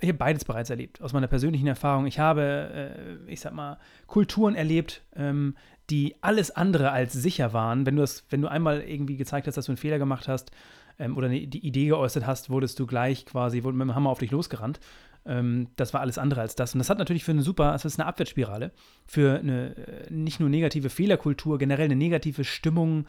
ich 0.00 0.08
habe 0.08 0.18
beides 0.18 0.44
bereits 0.44 0.70
erlebt, 0.70 1.00
aus 1.00 1.12
meiner 1.12 1.26
persönlichen 1.26 1.66
Erfahrung. 1.66 2.06
Ich 2.06 2.18
habe, 2.18 3.20
äh, 3.28 3.32
ich 3.32 3.40
sag 3.40 3.52
mal, 3.52 3.78
Kulturen 4.06 4.54
erlebt, 4.54 5.02
ähm, 5.14 5.54
die 5.90 6.16
alles 6.20 6.50
andere 6.50 6.90
als 6.90 7.12
sicher 7.12 7.52
waren. 7.52 7.86
Wenn 7.86 7.96
du, 7.96 8.02
das, 8.02 8.24
wenn 8.30 8.42
du 8.42 8.48
einmal 8.48 8.82
irgendwie 8.82 9.16
gezeigt 9.16 9.46
hast, 9.46 9.56
dass 9.56 9.66
du 9.66 9.72
einen 9.72 9.76
Fehler 9.76 9.98
gemacht 9.98 10.28
hast 10.28 10.50
ähm, 10.98 11.16
oder 11.16 11.28
eine, 11.28 11.46
die 11.46 11.66
Idee 11.66 11.86
geäußert 11.86 12.26
hast, 12.26 12.50
wurdest 12.50 12.78
du 12.78 12.86
gleich 12.86 13.26
quasi 13.26 13.62
wurde 13.62 13.76
mit 13.76 13.86
dem 13.86 13.94
Hammer 13.94 14.10
auf 14.10 14.18
dich 14.18 14.30
losgerannt. 14.30 14.80
Ähm, 15.24 15.68
das 15.76 15.94
war 15.94 16.00
alles 16.00 16.18
andere 16.18 16.40
als 16.40 16.56
das. 16.56 16.74
Und 16.74 16.78
das 16.78 16.90
hat 16.90 16.98
natürlich 16.98 17.24
für 17.24 17.32
eine 17.32 17.42
super, 17.42 17.72
das 17.72 17.84
ist 17.84 18.00
eine 18.00 18.08
Abwärtsspirale, 18.08 18.72
für 19.06 19.38
eine 19.38 19.76
äh, 19.76 20.12
nicht 20.12 20.40
nur 20.40 20.48
negative 20.48 20.90
Fehlerkultur, 20.90 21.58
generell 21.58 21.86
eine 21.86 21.96
negative 21.96 22.44
Stimmung 22.44 23.06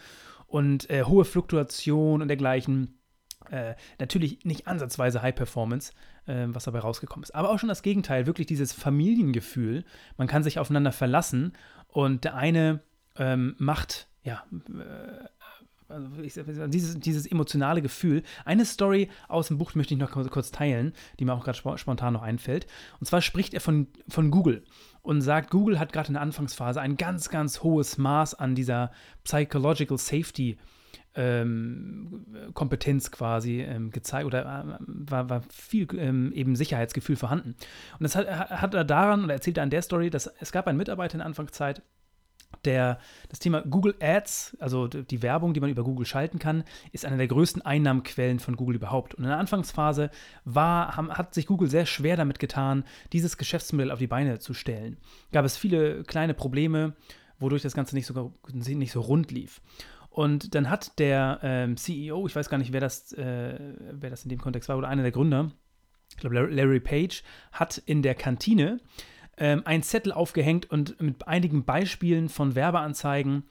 und 0.47 0.89
äh, 0.89 1.03
hohe 1.03 1.25
Fluktuation 1.25 2.21
und 2.21 2.27
dergleichen 2.27 2.97
äh, 3.51 3.75
natürlich 3.99 4.43
nicht 4.45 4.67
ansatzweise 4.67 5.21
High 5.21 5.35
Performance, 5.35 5.93
äh, 6.25 6.45
was 6.47 6.65
dabei 6.65 6.79
rausgekommen 6.79 7.23
ist. 7.23 7.35
Aber 7.35 7.49
auch 7.49 7.59
schon 7.59 7.69
das 7.69 7.83
Gegenteil, 7.83 8.25
wirklich 8.25 8.47
dieses 8.47 8.73
Familiengefühl. 8.73 9.85
Man 10.17 10.27
kann 10.27 10.43
sich 10.43 10.59
aufeinander 10.59 10.91
verlassen 10.91 11.53
und 11.97 12.25
der 12.25 12.35
eine 12.35 12.81
ähm, 13.15 13.55
macht, 13.57 14.07
ja, 14.21 14.43
äh, 14.69 15.25
also 15.89 16.07
dieses, 16.67 16.99
dieses 16.99 17.25
emotionale 17.25 17.81
Gefühl. 17.81 18.21
Eine 18.45 18.65
Story 18.65 19.09
aus 19.27 19.47
dem 19.47 19.57
Buch 19.57 19.73
möchte 19.73 19.95
ich 19.95 19.99
noch 19.99 20.11
kurz 20.11 20.51
teilen, 20.51 20.93
die 21.19 21.25
mir 21.25 21.33
auch 21.33 21.43
gerade 21.43 21.57
spontan 21.79 22.13
noch 22.13 22.21
einfällt. 22.21 22.67
Und 22.99 23.07
zwar 23.07 23.21
spricht 23.21 23.55
er 23.55 23.61
von, 23.61 23.87
von 24.07 24.29
Google 24.29 24.63
und 25.01 25.21
sagt, 25.21 25.49
Google 25.49 25.79
hat 25.79 25.91
gerade 25.91 26.09
in 26.09 26.13
der 26.13 26.21
Anfangsphase 26.21 26.79
ein 26.81 26.97
ganz, 26.97 27.29
ganz 27.29 27.63
hohes 27.63 27.97
Maß 27.97 28.35
an 28.35 28.53
dieser 28.53 28.91
Psychological 29.23 29.97
Safety 29.97 30.59
ähm, 31.17 32.25
Kompetenz 32.53 33.11
quasi 33.11 33.61
ähm, 33.61 33.91
gezeigt 33.91 34.25
oder 34.25 34.41
äh, 34.41 34.77
war, 34.87 35.29
war 35.29 35.41
viel 35.49 35.87
ähm, 35.97 36.31
eben 36.31 36.55
Sicherheitsgefühl 36.55 37.15
vorhanden. 37.15 37.55
Und 37.99 38.03
das 38.03 38.15
hat, 38.15 38.27
hat 38.27 38.73
er 38.73 38.85
daran 38.85 39.23
oder 39.23 39.33
erzählt 39.33 39.57
er 39.57 39.63
an 39.63 39.71
der 39.71 39.81
Story, 39.81 40.09
dass 40.09 40.27
es 40.39 40.51
gab 40.51 40.67
einen 40.67 40.77
Mitarbeiter 40.77 41.15
in 41.15 41.19
der 41.19 41.25
Anfangszeit, 41.25 41.81
der, 42.65 42.99
das 43.29 43.39
Thema 43.39 43.61
Google 43.61 43.95
Ads, 43.99 44.57
also 44.59 44.87
die 44.87 45.21
Werbung, 45.21 45.53
die 45.53 45.59
man 45.59 45.69
über 45.69 45.83
Google 45.83 46.05
schalten 46.05 46.39
kann, 46.39 46.63
ist 46.91 47.05
eine 47.05 47.17
der 47.17 47.27
größten 47.27 47.61
Einnahmenquellen 47.61 48.39
von 48.39 48.55
Google 48.55 48.75
überhaupt. 48.75 49.15
Und 49.15 49.23
in 49.23 49.29
der 49.29 49.39
Anfangsphase 49.39 50.09
war, 50.45 50.95
hat 50.95 51.33
sich 51.33 51.45
Google 51.47 51.69
sehr 51.69 51.85
schwer 51.85 52.15
damit 52.15 52.39
getan, 52.39 52.83
dieses 53.13 53.37
Geschäftsmodell 53.37 53.91
auf 53.91 53.99
die 53.99 54.07
Beine 54.07 54.39
zu 54.39 54.53
stellen. 54.53 54.97
Gab 55.31 55.45
es 55.45 55.57
viele 55.57 56.03
kleine 56.03 56.33
Probleme, 56.33 56.93
wodurch 57.39 57.61
das 57.61 57.73
Ganze 57.73 57.95
nicht 57.95 58.07
so, 58.07 58.33
nicht 58.53 58.91
so 58.91 59.01
rund 59.01 59.31
lief. 59.31 59.61
Und 60.17 60.55
dann 60.55 60.71
hat 60.71 60.97
der 60.97 61.39
ähm, 61.43 61.77
CEO, 61.77 62.25
ich 62.25 62.35
weiß 62.35 62.49
gar 62.49 62.57
nicht, 62.57 62.73
wer 62.73 62.81
das, 62.81 63.13
äh, 63.13 63.59
wer 63.91 64.09
das 64.09 64.23
in 64.23 64.29
dem 64.29 64.41
Kontext 64.41 64.67
war, 64.67 64.75
oder 64.75 64.87
einer 64.87 65.03
der 65.03 65.11
Gründer, 65.11 65.51
ich 66.09 66.17
glaube 66.17 66.33
Larry 66.47 66.79
Page, 66.79 67.21
hat 67.51 67.77
in 67.85 68.01
der 68.01 68.15
Kantine 68.15 68.79
ähm, 69.37 69.61
einen 69.65 69.83
Zettel 69.83 70.11
aufgehängt 70.11 70.71
und 70.71 70.99
mit 70.99 71.27
einigen 71.27 71.65
Beispielen 71.65 72.29
von 72.29 72.55
Werbeanzeigen 72.55 73.43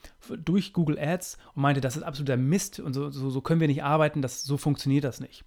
durch 0.45 0.73
Google 0.73 0.99
Ads 0.99 1.39
und 1.55 1.63
meinte, 1.63 1.81
das 1.81 1.97
ist 1.97 2.03
absoluter 2.03 2.37
Mist 2.37 2.81
und 2.81 2.95
so, 2.95 3.11
so, 3.11 3.31
so 3.31 3.41
können 3.43 3.61
wir 3.61 3.69
nicht 3.69 3.85
arbeiten, 3.85 4.21
das, 4.21 4.43
so 4.43 4.57
funktioniert 4.57 5.05
das 5.05 5.21
nicht. 5.21 5.45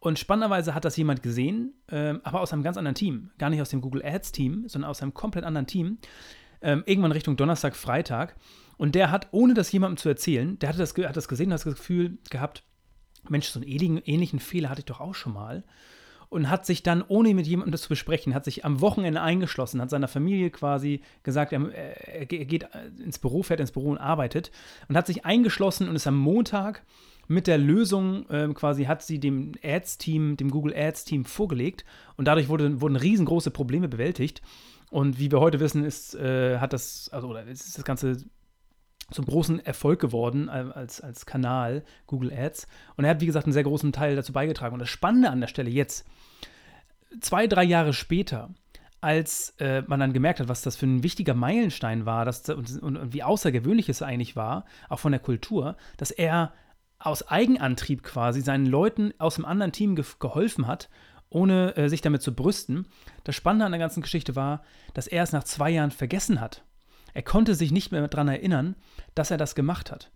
Und 0.00 0.18
spannenderweise 0.18 0.74
hat 0.74 0.86
das 0.86 0.96
jemand 0.96 1.22
gesehen, 1.22 1.74
ähm, 1.90 2.22
aber 2.24 2.40
aus 2.40 2.54
einem 2.54 2.62
ganz 2.62 2.78
anderen 2.78 2.94
Team. 2.94 3.32
Gar 3.36 3.50
nicht 3.50 3.60
aus 3.60 3.68
dem 3.68 3.82
Google 3.82 4.02
Ads 4.02 4.32
Team, 4.32 4.66
sondern 4.66 4.90
aus 4.90 5.02
einem 5.02 5.12
komplett 5.12 5.44
anderen 5.44 5.66
Team. 5.66 5.98
Ähm, 6.62 6.84
irgendwann 6.86 7.12
Richtung 7.12 7.36
Donnerstag, 7.36 7.76
Freitag. 7.76 8.34
Und 8.78 8.94
der 8.94 9.10
hat, 9.10 9.28
ohne 9.32 9.54
das 9.54 9.70
jemandem 9.70 9.98
zu 9.98 10.08
erzählen, 10.08 10.58
der 10.60 10.70
hat 10.70 10.78
das, 10.78 10.96
hat 10.96 11.16
das 11.16 11.28
gesehen, 11.28 11.52
hat 11.52 11.58
das 11.66 11.76
Gefühl 11.76 12.16
gehabt, 12.30 12.62
Mensch, 13.28 13.48
so 13.48 13.60
einen 13.60 13.68
ähnlichen, 13.68 14.38
Fehler 14.38 14.70
hatte 14.70 14.80
ich 14.80 14.86
doch 14.86 15.00
auch 15.00 15.14
schon 15.14 15.34
mal. 15.34 15.64
Und 16.30 16.50
hat 16.50 16.66
sich 16.66 16.82
dann, 16.82 17.02
ohne 17.08 17.32
mit 17.34 17.46
jemandem 17.46 17.72
das 17.72 17.82
zu 17.82 17.88
besprechen, 17.88 18.34
hat 18.34 18.44
sich 18.44 18.64
am 18.64 18.82
Wochenende 18.82 19.22
eingeschlossen, 19.22 19.80
hat 19.80 19.88
seiner 19.88 20.08
Familie 20.08 20.50
quasi 20.50 21.00
gesagt, 21.22 21.54
er, 21.54 21.72
er 21.72 22.26
geht 22.26 22.68
ins 23.02 23.18
Büro, 23.18 23.42
fährt 23.42 23.60
ins 23.60 23.72
Büro 23.72 23.90
und 23.90 23.98
arbeitet. 23.98 24.50
Und 24.88 24.96
hat 24.96 25.06
sich 25.06 25.24
eingeschlossen 25.24 25.88
und 25.88 25.96
ist 25.96 26.06
am 26.06 26.18
Montag 26.18 26.84
mit 27.28 27.46
der 27.46 27.58
Lösung 27.58 28.26
ähm, 28.30 28.54
quasi 28.54 28.84
hat 28.84 29.02
sie 29.02 29.18
dem 29.18 29.52
Ads-Team, 29.62 30.36
dem 30.36 30.50
Google 30.50 30.74
Ads-Team 30.74 31.24
vorgelegt. 31.24 31.84
Und 32.16 32.26
dadurch 32.26 32.48
wurde, 32.48 32.80
wurden 32.80 32.96
riesengroße 32.96 33.50
Probleme 33.50 33.88
bewältigt. 33.88 34.42
Und 34.90 35.18
wie 35.18 35.30
wir 35.30 35.40
heute 35.40 35.60
wissen, 35.60 35.84
ist, 35.84 36.14
äh, 36.14 36.58
hat 36.58 36.72
das, 36.72 37.08
also 37.10 37.28
oder 37.28 37.46
ist 37.46 37.76
das 37.76 37.84
Ganze 37.84 38.18
zum 39.10 39.24
großen 39.24 39.64
Erfolg 39.64 40.00
geworden 40.00 40.48
äh, 40.48 40.66
als, 40.74 41.00
als 41.00 41.26
Kanal 41.26 41.84
Google 42.06 42.32
Ads. 42.32 42.66
Und 42.96 43.04
er 43.04 43.10
hat, 43.10 43.20
wie 43.20 43.26
gesagt, 43.26 43.46
einen 43.46 43.52
sehr 43.52 43.64
großen 43.64 43.92
Teil 43.92 44.16
dazu 44.16 44.32
beigetragen. 44.32 44.74
Und 44.74 44.80
das 44.80 44.90
Spannende 44.90 45.30
an 45.30 45.40
der 45.40 45.48
Stelle 45.48 45.70
jetzt, 45.70 46.06
zwei, 47.20 47.46
drei 47.46 47.64
Jahre 47.64 47.92
später, 47.92 48.50
als 49.00 49.54
äh, 49.58 49.82
man 49.86 50.00
dann 50.00 50.12
gemerkt 50.12 50.40
hat, 50.40 50.48
was 50.48 50.62
das 50.62 50.76
für 50.76 50.86
ein 50.86 51.02
wichtiger 51.02 51.34
Meilenstein 51.34 52.04
war 52.04 52.24
dass, 52.24 52.48
und, 52.48 52.82
und, 52.82 53.12
wie 53.12 53.22
außergewöhnlich 53.22 53.88
es 53.88 54.02
eigentlich 54.02 54.36
war, 54.36 54.64
auch 54.88 54.98
von 54.98 55.12
der 55.12 55.20
Kultur, 55.20 55.76
dass 55.96 56.10
er 56.10 56.52
aus 56.98 57.28
Eigenantrieb 57.28 58.02
quasi 58.02 58.40
seinen 58.40 58.66
Leuten 58.66 59.14
aus 59.18 59.36
dem 59.36 59.44
anderen 59.44 59.72
Team 59.72 59.94
ge 59.94 60.04
geholfen 60.18 60.66
hat, 60.66 60.88
ohne 61.30 61.76
äh, 61.76 61.88
sich 61.88 62.00
damit 62.00 62.22
zu 62.22 62.34
brüsten. 62.34 62.86
Das 63.22 63.36
Spannende 63.36 63.66
an 63.66 63.72
der 63.72 63.78
ganzen 63.78 64.02
Geschichte 64.02 64.34
war, 64.34 64.62
dass 64.94 65.06
er 65.06 65.22
es 65.22 65.32
nach 65.32 65.44
zwei 65.44 65.70
Jahren 65.70 65.92
vergessen 65.92 66.40
hat. 66.40 66.64
Er 67.14 67.22
konnte 67.22 67.54
sich 67.54 67.72
nicht 67.72 67.92
mehr 67.92 68.06
daran 68.08 68.28
erinnern, 68.28 68.76
dass 69.14 69.30
er 69.30 69.36
das 69.38 69.54
gemacht 69.54 69.90
hat. 69.90 70.10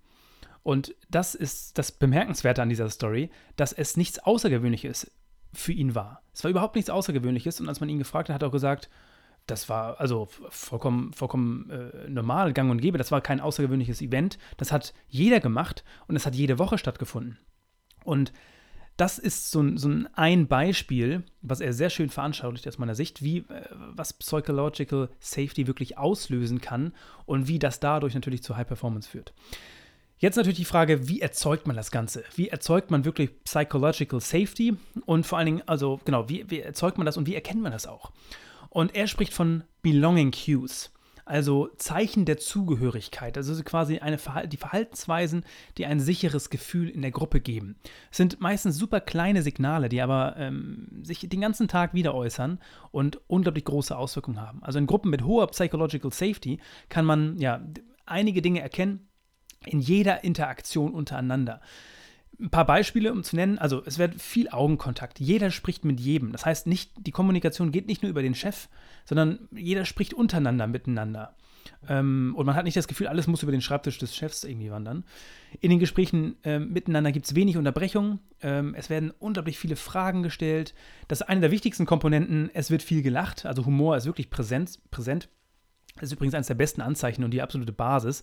Und 0.62 0.94
das 1.10 1.34
ist 1.34 1.78
das 1.78 1.92
Bemerkenswerte 1.92 2.62
an 2.62 2.68
dieser 2.68 2.88
Story, 2.88 3.30
dass 3.56 3.72
es 3.72 3.96
nichts 3.96 4.18
Außergewöhnliches 4.20 5.10
für 5.52 5.72
ihn 5.72 5.94
war. 5.94 6.22
Es 6.32 6.44
war 6.44 6.50
überhaupt 6.50 6.76
nichts 6.76 6.90
Außergewöhnliches 6.90 7.60
und 7.60 7.68
als 7.68 7.80
man 7.80 7.88
ihn 7.88 7.98
gefragt 7.98 8.28
hat, 8.28 8.34
hat 8.34 8.42
er 8.42 8.48
auch 8.48 8.52
gesagt, 8.52 8.88
das 9.46 9.68
war 9.68 10.00
also 10.00 10.28
vollkommen, 10.50 11.12
vollkommen 11.12 11.68
äh, 11.70 12.08
normal, 12.08 12.52
gang 12.52 12.70
und 12.70 12.80
gäbe. 12.80 12.96
Das 12.96 13.10
war 13.10 13.20
kein 13.20 13.40
außergewöhnliches 13.40 14.00
Event. 14.00 14.38
Das 14.56 14.70
hat 14.70 14.94
jeder 15.08 15.40
gemacht 15.40 15.84
und 16.06 16.14
es 16.14 16.26
hat 16.26 16.36
jede 16.36 16.60
Woche 16.60 16.78
stattgefunden. 16.78 17.38
Und 18.04 18.32
das 19.02 19.18
ist 19.18 19.50
so 19.50 19.60
ein, 19.60 19.78
so 19.78 19.90
ein 20.14 20.46
Beispiel, 20.46 21.24
was 21.40 21.60
er 21.60 21.72
sehr 21.72 21.90
schön 21.90 22.08
veranschaulicht 22.08 22.68
aus 22.68 22.78
meiner 22.78 22.94
Sicht, 22.94 23.20
wie 23.20 23.38
äh, 23.38 23.66
was 23.72 24.12
Psychological 24.12 25.08
Safety 25.18 25.66
wirklich 25.66 25.98
auslösen 25.98 26.60
kann 26.60 26.92
und 27.26 27.48
wie 27.48 27.58
das 27.58 27.80
dadurch 27.80 28.14
natürlich 28.14 28.44
zu 28.44 28.56
High 28.56 28.68
Performance 28.68 29.10
führt. 29.10 29.32
Jetzt 30.18 30.36
natürlich 30.36 30.58
die 30.58 30.64
Frage, 30.64 31.08
wie 31.08 31.20
erzeugt 31.20 31.66
man 31.66 31.74
das 31.74 31.90
Ganze? 31.90 32.22
Wie 32.36 32.50
erzeugt 32.50 32.92
man 32.92 33.04
wirklich 33.04 33.30
Psychological 33.42 34.20
Safety? 34.20 34.76
Und 35.04 35.26
vor 35.26 35.38
allen 35.38 35.46
Dingen, 35.46 35.62
also 35.66 36.00
genau, 36.04 36.28
wie, 36.28 36.48
wie 36.48 36.60
erzeugt 36.60 36.96
man 36.96 37.04
das 37.04 37.16
und 37.16 37.26
wie 37.26 37.34
erkennt 37.34 37.60
man 37.60 37.72
das 37.72 37.88
auch? 37.88 38.12
Und 38.68 38.94
er 38.94 39.08
spricht 39.08 39.34
von 39.34 39.64
Belonging 39.82 40.30
Cues, 40.30 40.92
also 41.24 41.68
Zeichen 41.76 42.24
der 42.24 42.38
Zugehörigkeit, 42.38 43.36
also 43.36 43.62
quasi 43.62 43.98
eine 43.98 44.18
Verhal 44.18 44.48
die 44.48 44.56
Verhaltensweisen, 44.56 45.44
die 45.78 45.86
ein 45.86 46.00
sicheres 46.00 46.50
Gefühl 46.50 46.88
in 46.88 47.02
der 47.02 47.10
Gruppe 47.10 47.40
geben. 47.40 47.76
Es 48.10 48.16
sind 48.16 48.40
meistens 48.40 48.76
super 48.76 49.00
kleine 49.00 49.42
Signale, 49.42 49.88
die 49.88 50.00
aber 50.00 50.36
ähm, 50.36 51.02
sich 51.02 51.20
den 51.28 51.40
ganzen 51.40 51.68
Tag 51.68 51.94
wieder 51.94 52.14
äußern 52.14 52.58
und 52.90 53.20
unglaublich 53.28 53.64
große 53.64 53.96
Auswirkungen 53.96 54.40
haben. 54.40 54.62
Also 54.62 54.78
in 54.78 54.86
Gruppen 54.86 55.10
mit 55.10 55.24
hoher 55.24 55.46
Psychological 55.48 56.12
Safety 56.12 56.60
kann 56.88 57.04
man 57.04 57.38
ja 57.38 57.60
einige 58.06 58.42
Dinge 58.42 58.60
erkennen, 58.60 59.08
in 59.64 59.80
jeder 59.80 60.24
Interaktion 60.24 60.92
untereinander. 60.92 61.60
Ein 62.40 62.50
paar 62.50 62.66
Beispiele, 62.66 63.12
um 63.12 63.22
zu 63.22 63.36
nennen. 63.36 63.58
Also, 63.58 63.82
es 63.84 63.98
wird 63.98 64.20
viel 64.20 64.48
Augenkontakt. 64.48 65.20
Jeder 65.20 65.50
spricht 65.50 65.84
mit 65.84 66.00
jedem. 66.00 66.32
Das 66.32 66.46
heißt, 66.46 66.66
nicht, 66.66 66.92
die 67.06 67.12
Kommunikation 67.12 67.72
geht 67.72 67.86
nicht 67.86 68.02
nur 68.02 68.10
über 68.10 68.22
den 68.22 68.34
Chef, 68.34 68.68
sondern 69.04 69.48
jeder 69.52 69.84
spricht 69.84 70.14
untereinander 70.14 70.66
miteinander. 70.66 71.36
Ähm, 71.88 72.34
und 72.36 72.46
man 72.46 72.54
hat 72.54 72.64
nicht 72.64 72.76
das 72.76 72.88
Gefühl, 72.88 73.08
alles 73.08 73.26
muss 73.26 73.42
über 73.42 73.52
den 73.52 73.60
Schreibtisch 73.60 73.98
des 73.98 74.14
Chefs 74.14 74.44
irgendwie 74.44 74.70
wandern. 74.70 75.04
In 75.60 75.70
den 75.70 75.78
Gesprächen 75.78 76.36
ähm, 76.44 76.72
miteinander 76.72 77.12
gibt 77.12 77.26
es 77.26 77.34
wenig 77.34 77.56
Unterbrechung. 77.56 78.20
Ähm, 78.40 78.74
es 78.74 78.90
werden 78.90 79.12
unglaublich 79.18 79.58
viele 79.58 79.76
Fragen 79.76 80.22
gestellt. 80.22 80.74
Das 81.08 81.20
ist 81.20 81.28
eine 81.28 81.40
der 81.40 81.50
wichtigsten 81.50 81.86
Komponenten. 81.86 82.50
Es 82.54 82.70
wird 82.70 82.82
viel 82.82 83.02
gelacht. 83.02 83.46
Also 83.46 83.66
Humor 83.66 83.96
ist 83.96 84.06
wirklich 84.06 84.30
präsent. 84.30 84.78
präsent. 84.90 85.28
Das 85.96 86.04
ist 86.04 86.12
übrigens 86.12 86.34
eines 86.34 86.46
der 86.46 86.54
besten 86.54 86.80
Anzeichen 86.80 87.24
und 87.24 87.32
die 87.32 87.42
absolute 87.42 87.72
Basis 87.72 88.22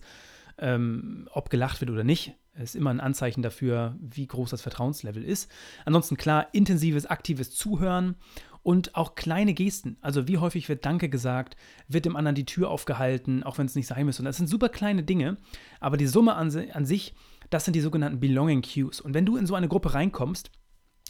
ähm, 0.58 1.28
ob 1.32 1.50
gelacht 1.50 1.80
wird 1.80 1.90
oder 1.90 2.04
nicht, 2.04 2.34
ist 2.58 2.76
immer 2.76 2.90
ein 2.90 3.00
Anzeichen 3.00 3.42
dafür, 3.42 3.96
wie 4.00 4.26
groß 4.26 4.50
das 4.50 4.62
Vertrauenslevel 4.62 5.24
ist. 5.24 5.50
Ansonsten 5.84 6.16
klar, 6.16 6.48
intensives, 6.52 7.06
aktives 7.06 7.50
Zuhören 7.50 8.16
und 8.62 8.94
auch 8.94 9.14
kleine 9.14 9.54
Gesten. 9.54 9.96
Also 10.00 10.28
wie 10.28 10.38
häufig 10.38 10.68
wird 10.68 10.84
Danke 10.84 11.08
gesagt, 11.08 11.56
wird 11.88 12.04
dem 12.04 12.16
anderen 12.16 12.34
die 12.34 12.44
Tür 12.44 12.70
aufgehalten, 12.70 13.42
auch 13.42 13.58
wenn 13.58 13.66
es 13.66 13.74
nicht 13.74 13.86
sein 13.86 14.06
muss. 14.06 14.18
Und 14.18 14.26
das 14.26 14.36
sind 14.36 14.48
super 14.48 14.68
kleine 14.68 15.02
Dinge, 15.02 15.36
aber 15.80 15.96
die 15.96 16.06
Summe 16.06 16.34
an, 16.34 16.54
an 16.72 16.86
sich, 16.86 17.14
das 17.48 17.64
sind 17.64 17.74
die 17.74 17.80
sogenannten 17.80 18.20
Belonging 18.20 18.62
Cues. 18.62 19.00
Und 19.00 19.14
wenn 19.14 19.26
du 19.26 19.36
in 19.36 19.46
so 19.46 19.54
eine 19.54 19.68
Gruppe 19.68 19.94
reinkommst, 19.94 20.50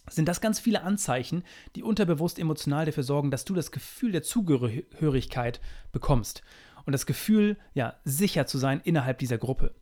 sind 0.09 0.29
das 0.29 0.41
ganz 0.41 0.59
viele 0.59 0.83
Anzeichen, 0.83 1.45
die 1.77 1.83
unterbewusst 1.83 2.39
emotional 2.39 2.87
dafür 2.87 3.03
sorgen, 3.03 3.31
dass 3.31 3.45
du 3.45 3.55
das 3.55 3.71
Gefühl 3.71 4.13
der 4.13 4.23
Zugehörigkeit 4.23 5.61
bekommst 5.93 6.43
und 6.87 6.93
das 6.93 7.07
Gefühl, 7.07 7.57
ja, 7.75 7.95
sicher 8.05 8.47
zu 8.47 8.59
sein 8.59 8.81
innerhalb 8.85 9.19
dieser 9.19 9.39
Gruppe. 9.39 9.75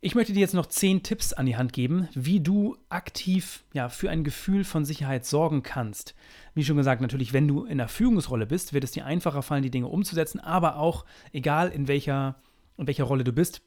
Ich 0.00 0.14
möchte 0.14 0.32
dir 0.32 0.40
jetzt 0.40 0.54
noch 0.54 0.66
zehn 0.66 1.02
Tipps 1.02 1.32
an 1.32 1.46
die 1.46 1.56
Hand 1.56 1.72
geben, 1.72 2.08
wie 2.14 2.38
du 2.38 2.76
aktiv 2.88 3.64
ja, 3.72 3.88
für 3.88 4.10
ein 4.10 4.22
Gefühl 4.22 4.62
von 4.62 4.84
Sicherheit 4.84 5.26
sorgen 5.26 5.64
kannst. 5.64 6.14
Wie 6.54 6.64
schon 6.64 6.76
gesagt, 6.76 7.02
natürlich, 7.02 7.32
wenn 7.32 7.48
du 7.48 7.64
in 7.64 7.78
der 7.78 7.88
Führungsrolle 7.88 8.46
bist, 8.46 8.72
wird 8.72 8.84
es 8.84 8.92
dir 8.92 9.06
einfacher 9.06 9.42
fallen, 9.42 9.64
die 9.64 9.72
Dinge 9.72 9.88
umzusetzen, 9.88 10.38
aber 10.38 10.76
auch, 10.76 11.04
egal 11.32 11.70
in 11.70 11.88
welcher, 11.88 12.36
in 12.76 12.86
welcher 12.86 13.04
Rolle 13.04 13.24
du 13.24 13.32
bist, 13.32 13.60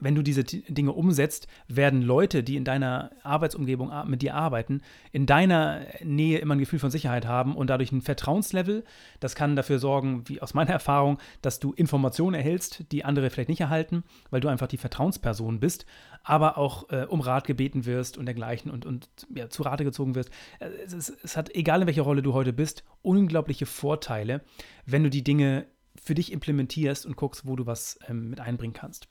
wenn 0.00 0.14
du 0.14 0.22
diese 0.22 0.44
Dinge 0.44 0.92
umsetzt, 0.92 1.46
werden 1.68 2.02
Leute, 2.02 2.42
die 2.42 2.56
in 2.56 2.64
deiner 2.64 3.10
Arbeitsumgebung 3.22 3.92
mit 4.06 4.22
dir 4.22 4.34
arbeiten, 4.34 4.82
in 5.12 5.26
deiner 5.26 5.82
Nähe 6.02 6.38
immer 6.38 6.54
ein 6.54 6.58
Gefühl 6.58 6.78
von 6.78 6.90
Sicherheit 6.90 7.26
haben 7.26 7.54
und 7.54 7.68
dadurch 7.68 7.92
ein 7.92 8.00
Vertrauenslevel. 8.00 8.84
Das 9.20 9.34
kann 9.34 9.56
dafür 9.56 9.78
sorgen, 9.78 10.24
wie 10.26 10.40
aus 10.40 10.54
meiner 10.54 10.70
Erfahrung, 10.70 11.18
dass 11.42 11.60
du 11.60 11.72
Informationen 11.72 12.34
erhältst, 12.34 12.90
die 12.92 13.04
andere 13.04 13.30
vielleicht 13.30 13.48
nicht 13.48 13.60
erhalten, 13.60 14.04
weil 14.30 14.40
du 14.40 14.48
einfach 14.48 14.68
die 14.68 14.78
Vertrauensperson 14.78 15.60
bist, 15.60 15.86
aber 16.22 16.58
auch 16.58 16.88
äh, 16.90 17.06
um 17.08 17.20
Rat 17.20 17.46
gebeten 17.46 17.84
wirst 17.84 18.16
und 18.16 18.26
dergleichen 18.26 18.70
und, 18.70 18.86
und 18.86 19.08
ja, 19.34 19.48
zu 19.50 19.62
Rate 19.62 19.84
gezogen 19.84 20.14
wirst. 20.14 20.30
Äh, 20.58 20.70
es, 20.84 20.92
ist, 20.92 21.16
es 21.22 21.36
hat, 21.36 21.54
egal 21.54 21.82
in 21.82 21.86
welcher 21.86 22.02
Rolle 22.02 22.22
du 22.22 22.32
heute 22.32 22.52
bist, 22.52 22.84
unglaubliche 23.02 23.66
Vorteile, 23.66 24.42
wenn 24.86 25.02
du 25.02 25.10
die 25.10 25.24
Dinge 25.24 25.66
für 26.02 26.14
dich 26.14 26.32
implementierst 26.32 27.04
und 27.04 27.16
guckst, 27.16 27.46
wo 27.46 27.56
du 27.56 27.66
was 27.66 27.98
ähm, 28.08 28.30
mit 28.30 28.40
einbringen 28.40 28.72
kannst. 28.72 29.08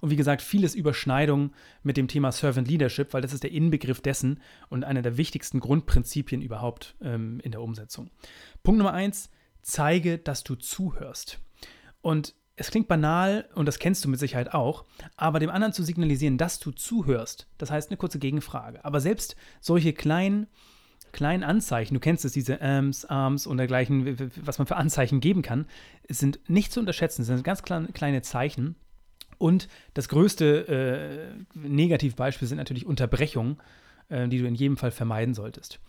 Und 0.00 0.10
wie 0.10 0.16
gesagt, 0.16 0.42
vieles 0.42 0.74
Überschneidung 0.74 1.52
mit 1.82 1.96
dem 1.96 2.08
Thema 2.08 2.32
Servant 2.32 2.68
Leadership, 2.68 3.12
weil 3.14 3.22
das 3.22 3.32
ist 3.32 3.42
der 3.42 3.52
Inbegriff 3.52 4.00
dessen 4.00 4.40
und 4.68 4.84
einer 4.84 5.02
der 5.02 5.16
wichtigsten 5.16 5.60
Grundprinzipien 5.60 6.42
überhaupt 6.42 6.96
ähm, 7.00 7.40
in 7.42 7.52
der 7.52 7.62
Umsetzung. 7.62 8.10
Punkt 8.62 8.78
Nummer 8.78 8.92
eins, 8.92 9.30
zeige, 9.62 10.18
dass 10.18 10.44
du 10.44 10.54
zuhörst. 10.54 11.40
Und 12.00 12.34
es 12.56 12.70
klingt 12.70 12.88
banal 12.88 13.48
und 13.54 13.66
das 13.66 13.78
kennst 13.78 14.04
du 14.04 14.08
mit 14.08 14.18
Sicherheit 14.18 14.54
auch, 14.54 14.86
aber 15.16 15.38
dem 15.38 15.50
anderen 15.50 15.74
zu 15.74 15.82
signalisieren, 15.82 16.38
dass 16.38 16.58
du 16.58 16.70
zuhörst, 16.70 17.48
das 17.58 17.70
heißt 17.70 17.90
eine 17.90 17.98
kurze 17.98 18.18
Gegenfrage. 18.18 18.82
Aber 18.84 19.00
selbst 19.00 19.36
solche 19.60 19.92
kleinen, 19.92 20.46
kleinen 21.12 21.42
Anzeichen, 21.42 21.94
du 21.94 22.00
kennst 22.00 22.24
es, 22.24 22.32
diese 22.32 22.62
Arms, 22.62 23.04
Arms 23.04 23.46
und 23.46 23.58
dergleichen, 23.58 24.32
was 24.42 24.58
man 24.58 24.66
für 24.66 24.76
Anzeichen 24.76 25.20
geben 25.20 25.42
kann, 25.42 25.66
sind 26.08 26.40
nicht 26.48 26.72
zu 26.72 26.80
unterschätzen, 26.80 27.24
sind 27.24 27.44
ganz 27.44 27.62
kleine 27.62 28.22
Zeichen. 28.22 28.76
Und 29.38 29.68
das 29.94 30.08
größte 30.08 31.34
äh, 31.54 31.58
Negativbeispiel 31.58 32.48
sind 32.48 32.58
natürlich 32.58 32.86
Unterbrechungen, 32.86 33.58
äh, 34.08 34.28
die 34.28 34.38
du 34.38 34.46
in 34.46 34.54
jedem 34.54 34.76
Fall 34.76 34.90
vermeiden 34.90 35.34
solltest. 35.34 35.80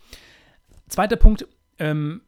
Zweiter 0.88 1.16
Punkt, 1.16 1.46
ähm, 1.78 2.22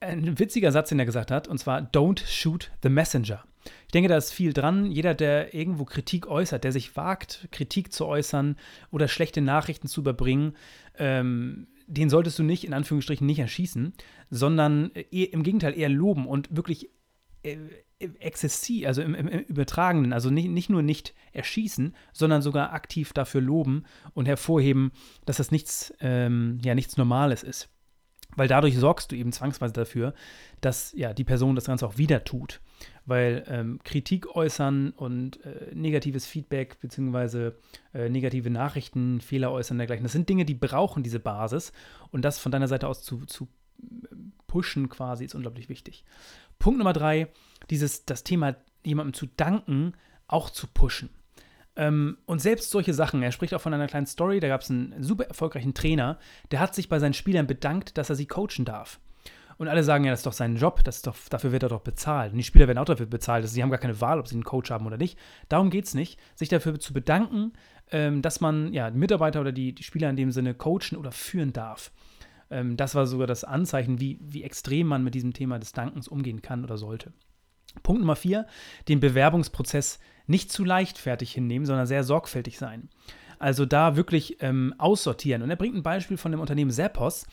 ein 0.00 0.38
witziger 0.38 0.72
Satz, 0.72 0.88
den 0.88 0.98
er 0.98 1.06
gesagt 1.06 1.30
hat, 1.30 1.48
und 1.48 1.58
zwar 1.58 1.80
Don't 1.80 2.26
shoot 2.26 2.70
the 2.82 2.88
messenger. 2.88 3.44
Ich 3.86 3.92
denke, 3.92 4.08
da 4.08 4.16
ist 4.16 4.32
viel 4.32 4.52
dran. 4.52 4.90
Jeder, 4.90 5.14
der 5.14 5.54
irgendwo 5.54 5.84
Kritik 5.84 6.26
äußert, 6.26 6.64
der 6.64 6.72
sich 6.72 6.96
wagt, 6.96 7.48
Kritik 7.52 7.92
zu 7.92 8.06
äußern 8.06 8.56
oder 8.90 9.06
schlechte 9.06 9.40
Nachrichten 9.40 9.86
zu 9.86 10.00
überbringen, 10.00 10.56
ähm, 10.98 11.68
den 11.86 12.10
solltest 12.10 12.38
du 12.38 12.42
nicht, 12.42 12.64
in 12.64 12.74
Anführungsstrichen, 12.74 13.26
nicht 13.26 13.38
erschießen, 13.38 13.92
sondern 14.30 14.90
eher, 15.10 15.32
im 15.32 15.42
Gegenteil 15.42 15.78
eher 15.78 15.88
loben 15.88 16.26
und 16.26 16.56
wirklich 16.56 16.86
äh, 16.86 16.88
exzessiv, 17.42 18.86
also 18.86 19.02
im, 19.02 19.14
im, 19.14 19.28
im, 19.28 19.40
Übertragenen, 19.40 20.12
also 20.12 20.30
nicht, 20.30 20.48
nicht 20.48 20.70
nur 20.70 20.82
nicht 20.82 21.14
erschießen, 21.32 21.94
sondern 22.12 22.42
sogar 22.42 22.72
aktiv 22.72 23.12
dafür 23.12 23.40
loben 23.40 23.84
und 24.14 24.26
hervorheben, 24.26 24.92
dass 25.24 25.36
das 25.36 25.50
nichts, 25.50 25.94
ähm, 26.00 26.58
ja, 26.62 26.74
nichts 26.74 26.96
Normales 26.96 27.42
ist. 27.42 27.68
Weil 28.34 28.48
dadurch 28.48 28.78
sorgst 28.78 29.12
du 29.12 29.16
eben 29.16 29.30
zwangsweise 29.30 29.74
dafür, 29.74 30.14
dass 30.62 30.92
ja, 30.96 31.12
die 31.12 31.24
Person 31.24 31.54
das 31.54 31.66
Ganze 31.66 31.86
auch 31.86 31.98
wieder 31.98 32.24
tut. 32.24 32.60
Weil 33.04 33.44
ähm, 33.46 33.78
Kritik 33.84 34.34
äußern 34.34 34.90
und 34.92 35.44
äh, 35.44 35.74
negatives 35.74 36.26
Feedback 36.26 36.80
beziehungsweise 36.80 37.58
äh, 37.92 38.08
negative 38.08 38.48
Nachrichten, 38.48 39.20
Fehler 39.20 39.52
äußern 39.52 39.76
dergleichen, 39.76 40.04
das 40.04 40.12
sind 40.12 40.28
Dinge, 40.28 40.46
die 40.46 40.54
brauchen 40.54 41.02
diese 41.02 41.20
Basis. 41.20 41.72
Und 42.10 42.24
das 42.24 42.38
von 42.38 42.52
deiner 42.52 42.68
Seite 42.68 42.88
aus 42.88 43.02
zu, 43.02 43.26
zu 43.26 43.48
pushen 44.46 44.88
quasi 44.88 45.24
ist 45.24 45.34
unglaublich 45.34 45.68
wichtig. 45.68 46.04
Punkt 46.58 46.78
Nummer 46.78 46.92
drei, 46.92 47.28
dieses, 47.70 48.04
das 48.04 48.22
Thema 48.22 48.56
jemandem 48.84 49.14
zu 49.14 49.26
danken, 49.36 49.94
auch 50.26 50.50
zu 50.50 50.66
pushen. 50.66 51.10
Ähm, 51.74 52.18
und 52.26 52.40
selbst 52.40 52.70
solche 52.70 52.92
Sachen, 52.92 53.22
er 53.22 53.32
spricht 53.32 53.54
auch 53.54 53.60
von 53.60 53.72
einer 53.72 53.86
kleinen 53.86 54.06
Story, 54.06 54.40
da 54.40 54.48
gab 54.48 54.60
es 54.60 54.70
einen 54.70 55.02
super 55.02 55.24
erfolgreichen 55.24 55.74
Trainer, 55.74 56.18
der 56.50 56.60
hat 56.60 56.74
sich 56.74 56.88
bei 56.88 56.98
seinen 56.98 57.14
Spielern 57.14 57.46
bedankt, 57.46 57.96
dass 57.96 58.10
er 58.10 58.16
sie 58.16 58.26
coachen 58.26 58.64
darf. 58.64 59.00
Und 59.58 59.68
alle 59.68 59.84
sagen, 59.84 60.04
ja, 60.04 60.10
das 60.10 60.20
ist 60.20 60.26
doch 60.26 60.32
sein 60.32 60.56
Job, 60.56 60.82
das 60.84 61.02
doch, 61.02 61.16
dafür 61.30 61.52
wird 61.52 61.62
er 61.62 61.68
doch 61.68 61.82
bezahlt. 61.82 62.32
Und 62.32 62.38
die 62.38 62.44
Spieler 62.44 62.66
werden 62.66 62.78
auch 62.78 62.84
dafür 62.84 63.06
bezahlt. 63.06 63.42
Also 63.42 63.54
sie 63.54 63.62
haben 63.62 63.70
gar 63.70 63.78
keine 63.78 64.00
Wahl, 64.00 64.18
ob 64.18 64.26
sie 64.26 64.34
einen 64.34 64.44
Coach 64.44 64.70
haben 64.70 64.86
oder 64.86 64.96
nicht. 64.96 65.18
Darum 65.48 65.70
geht 65.70 65.84
es 65.84 65.94
nicht, 65.94 66.18
sich 66.34 66.48
dafür 66.48 66.80
zu 66.80 66.92
bedanken, 66.92 67.52
ähm, 67.90 68.22
dass 68.22 68.40
man 68.40 68.72
ja, 68.72 68.90
Mitarbeiter 68.90 69.40
oder 69.40 69.52
die, 69.52 69.74
die 69.74 69.82
Spieler 69.82 70.10
in 70.10 70.16
dem 70.16 70.32
Sinne 70.32 70.54
coachen 70.54 70.96
oder 70.96 71.12
führen 71.12 71.52
darf. 71.52 71.92
Ähm, 72.52 72.76
das 72.76 72.94
war 72.94 73.06
sogar 73.06 73.26
das 73.26 73.44
Anzeichen, 73.44 74.00
wie, 74.00 74.18
wie 74.22 74.42
extrem 74.42 74.86
man 74.86 75.02
mit 75.02 75.14
diesem 75.14 75.32
Thema 75.32 75.58
des 75.58 75.72
Dankens 75.72 76.06
umgehen 76.06 76.42
kann 76.42 76.64
oder 76.64 76.76
sollte. 76.76 77.12
Punkt 77.82 78.00
Nummer 78.00 78.16
vier, 78.16 78.46
den 78.88 79.00
Bewerbungsprozess 79.00 79.98
nicht 80.26 80.52
zu 80.52 80.64
leichtfertig 80.64 81.32
hinnehmen, 81.32 81.66
sondern 81.66 81.86
sehr 81.86 82.04
sorgfältig 82.04 82.58
sein. 82.58 82.90
Also 83.38 83.66
da 83.66 83.96
wirklich 83.96 84.36
ähm, 84.40 84.74
aussortieren. 84.78 85.42
Und 85.42 85.50
er 85.50 85.56
bringt 85.56 85.74
ein 85.74 85.82
Beispiel 85.82 86.16
von 86.16 86.30
dem 86.30 86.40
Unternehmen 86.40 86.70
Zappos, 86.70 87.26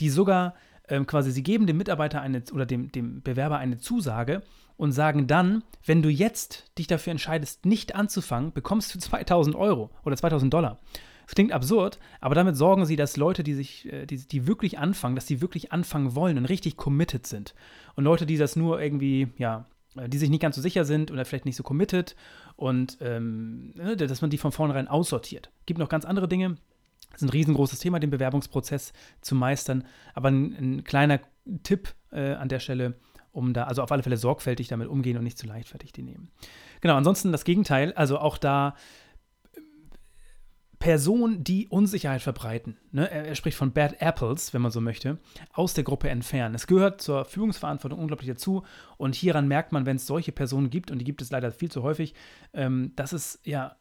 die 0.00 0.08
sogar 0.08 0.54
ähm, 0.88 1.06
quasi, 1.06 1.30
sie 1.30 1.42
geben 1.42 1.66
dem 1.66 1.76
Mitarbeiter 1.76 2.20
eine 2.20 2.42
oder 2.52 2.66
dem, 2.66 2.90
dem 2.90 3.22
Bewerber 3.22 3.58
eine 3.58 3.78
Zusage 3.78 4.42
und 4.76 4.92
sagen 4.92 5.26
dann, 5.26 5.62
wenn 5.84 6.02
du 6.02 6.08
jetzt 6.08 6.76
dich 6.78 6.86
dafür 6.86 7.12
entscheidest, 7.12 7.66
nicht 7.66 7.94
anzufangen, 7.94 8.52
bekommst 8.52 8.94
du 8.94 8.98
2000 9.00 9.54
Euro 9.54 9.90
oder 10.04 10.16
2000 10.16 10.52
Dollar. 10.52 10.80
Das 11.26 11.34
klingt 11.34 11.52
absurd, 11.52 11.98
aber 12.20 12.34
damit 12.34 12.56
sorgen 12.56 12.84
sie, 12.84 12.96
dass 12.96 13.16
Leute, 13.16 13.42
die 13.42 13.54
sich, 13.54 13.90
äh, 13.92 14.06
die, 14.06 14.26
die 14.26 14.46
wirklich 14.46 14.78
anfangen, 14.78 15.14
dass 15.14 15.26
sie 15.26 15.40
wirklich 15.40 15.72
anfangen 15.72 16.14
wollen 16.14 16.38
und 16.38 16.46
richtig 16.46 16.76
committed 16.76 17.26
sind. 17.26 17.54
Und 17.94 18.04
Leute, 18.04 18.26
die 18.26 18.36
das 18.36 18.56
nur 18.56 18.80
irgendwie, 18.80 19.28
ja, 19.38 19.66
äh, 19.96 20.08
die 20.08 20.18
sich 20.18 20.30
nicht 20.30 20.42
ganz 20.42 20.56
so 20.56 20.62
sicher 20.62 20.84
sind 20.84 21.10
oder 21.10 21.24
vielleicht 21.24 21.44
nicht 21.44 21.56
so 21.56 21.62
committed 21.62 22.16
und 22.56 22.98
ähm, 23.00 23.72
ne, 23.74 23.96
dass 23.96 24.20
man 24.20 24.30
die 24.30 24.38
von 24.38 24.52
vornherein 24.52 24.88
aussortiert. 24.88 25.50
Gibt 25.66 25.78
noch 25.78 25.88
ganz 25.88 26.04
andere 26.04 26.28
Dinge. 26.28 26.56
Das 27.10 27.22
ist 27.22 27.28
ein 27.28 27.32
riesengroßes 27.32 27.78
Thema, 27.78 28.00
den 28.00 28.10
Bewerbungsprozess 28.10 28.92
zu 29.20 29.34
meistern. 29.34 29.84
Aber 30.14 30.30
ein, 30.30 30.56
ein 30.58 30.84
kleiner 30.84 31.20
Tipp 31.62 31.94
äh, 32.10 32.32
an 32.32 32.48
der 32.48 32.58
Stelle, 32.58 32.94
um 33.32 33.52
da, 33.52 33.64
also 33.64 33.82
auf 33.82 33.92
alle 33.92 34.02
Fälle 34.02 34.16
sorgfältig 34.16 34.68
damit 34.68 34.88
umgehen 34.88 35.18
und 35.18 35.24
nicht 35.24 35.38
zu 35.38 35.46
leichtfertig 35.46 35.92
die 35.92 36.02
nehmen. 36.02 36.30
Genau, 36.80 36.96
ansonsten 36.96 37.32
das 37.32 37.44
Gegenteil, 37.44 37.92
also 37.94 38.18
auch 38.18 38.38
da 38.38 38.74
Personen, 40.82 41.44
die 41.44 41.68
Unsicherheit 41.68 42.22
verbreiten, 42.22 42.76
ne, 42.90 43.08
er, 43.08 43.24
er, 43.24 43.34
spricht 43.36 43.56
von 43.56 43.72
Bad 43.72 44.02
Apples, 44.02 44.52
wenn 44.52 44.62
man 44.62 44.72
so 44.72 44.80
möchte, 44.80 45.18
aus 45.52 45.74
der 45.74 45.84
Gruppe 45.84 46.08
entfernen. 46.08 46.56
Es 46.56 46.66
gehört 46.66 47.00
zur 47.00 47.24
Führungsverantwortung 47.24 48.00
unglaublich 48.00 48.28
dazu. 48.28 48.64
Und 48.96 49.14
hieran 49.14 49.46
merkt 49.46 49.70
man, 49.70 49.86
wenn 49.86 49.94
es 49.94 50.08
solche 50.08 50.32
Personen 50.32 50.70
gibt, 50.70 50.90
und 50.90 50.98
die 50.98 51.04
gibt 51.04 51.22
es 51.22 51.30
leider 51.30 51.52
viel 51.52 51.70
zu 51.70 51.84
häufig, 51.84 52.14
ähm, 52.52 52.90
dass 52.96 53.12
es 53.12 53.38
ja 53.44 53.76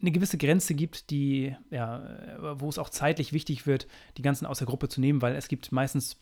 eine 0.00 0.10
gewisse 0.10 0.38
Grenze 0.38 0.74
gibt, 0.74 1.10
die, 1.10 1.54
ja, 1.70 2.02
wo 2.56 2.68
es 2.68 2.78
auch 2.78 2.88
zeitlich 2.88 3.32
wichtig 3.32 3.68
wird, 3.68 3.86
die 4.16 4.22
ganzen 4.22 4.44
aus 4.44 4.58
der 4.58 4.66
Gruppe 4.66 4.88
zu 4.88 5.00
nehmen, 5.00 5.22
weil 5.22 5.36
es 5.36 5.46
gibt 5.46 5.70
meistens 5.70 6.20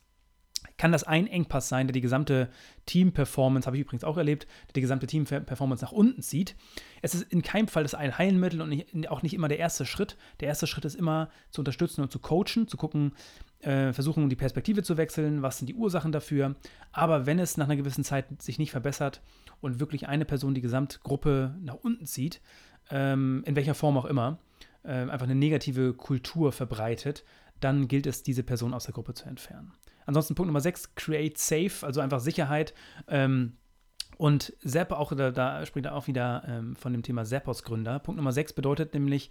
kann 0.77 0.92
das 0.92 1.05
ein 1.05 1.27
Engpass 1.27 1.68
sein, 1.68 1.87
der 1.87 1.92
die 1.92 2.01
gesamte 2.01 2.49
Team-Performance, 2.87 3.66
habe 3.66 3.77
ich 3.77 3.83
übrigens 3.83 4.05
auch 4.05 4.16
erlebt, 4.16 4.47
der 4.68 4.75
die 4.75 4.81
gesamte 4.81 5.07
Team-Performance 5.07 5.85
nach 5.85 5.92
unten 5.92 6.23
zieht. 6.23 6.57
Es 7.03 7.14
ist 7.14 7.33
in 7.33 7.42
keinem 7.42 7.68
Fall 7.68 7.83
das 7.83 7.94
ein 7.94 8.16
Heilmittel 8.16 8.61
und 8.61 8.71
nicht, 8.71 9.09
auch 9.09 9.23
nicht 9.23 9.35
immer 9.35 9.49
der 9.49 9.59
erste 9.59 9.87
Schritt. 9.87 10.16
Der 10.40 10.49
erste 10.49 10.66
Schritt 10.66 10.85
ist 10.85 10.94
immer 10.94 11.31
zu 11.51 11.61
unterstützen 11.61 12.03
und 12.03 12.11
zu 12.11 12.18
coachen, 12.18 12.68
zu 12.68 12.77
gucken, 12.77 13.12
äh, 13.61 13.92
versuchen, 13.92 14.29
die 14.29 14.37
Perspektive 14.37 14.83
zu 14.83 14.97
wechseln, 14.97 15.42
was 15.42 15.59
sind 15.59 15.66
die 15.66 15.75
Ursachen 15.75 16.12
dafür. 16.12 16.55
Aber 16.92 17.27
wenn 17.27 17.38
es 17.38 17.57
nach 17.57 17.66
einer 17.66 17.77
gewissen 17.77 18.05
Zeit 18.05 18.40
sich 18.40 18.59
nicht 18.59 18.71
verbessert 18.71 19.21
und 19.61 19.81
wirklich 19.81 20.09
eine 20.09 20.25
Person 20.25 20.55
die 20.55 20.61
Gesamtgruppe 20.61 21.57
nach 21.61 21.75
unten 21.75 22.07
zieht, 22.07 22.40
ähm, 22.90 23.42
in 23.47 23.57
welcher 23.57 23.75
Form 23.75 23.99
auch 23.99 24.05
immer, 24.05 24.38
äh, 24.85 24.92
einfach 24.92 25.27
eine 25.27 25.35
negative 25.35 25.94
Kultur 25.94 26.53
verbreitet, 26.53 27.25
dann 27.61 27.88
gilt 27.88 28.07
es, 28.07 28.23
diese 28.23 28.42
Person 28.42 28.75
aus 28.75 28.85
der 28.85 28.94
Gruppe 28.94 29.14
zu 29.14 29.27
entfernen. 29.27 29.73
Ansonsten 30.09 30.35
Punkt 30.35 30.47
Nummer 30.47 30.62
6, 30.62 30.94
create 30.94 31.37
safe, 31.37 31.85
also 31.85 32.01
einfach 32.01 32.21
Sicherheit. 32.21 32.73
Ähm, 33.09 33.59
und 34.16 34.55
Zapp, 34.64 34.92
auch 34.92 35.14
da, 35.14 35.31
da 35.31 35.66
spricht 35.66 35.85
er 35.85 35.94
auch 35.94 36.07
wieder 36.07 36.44
ähm, 36.49 36.77
von 36.77 36.92
dem 36.92 37.03
Thema 37.03 37.27
Zappos-Gründer. 37.27 37.99
Punkt 37.99 38.16
Nummer 38.16 38.33
6 38.33 38.55
bedeutet 38.55 38.94
nämlich 38.94 39.29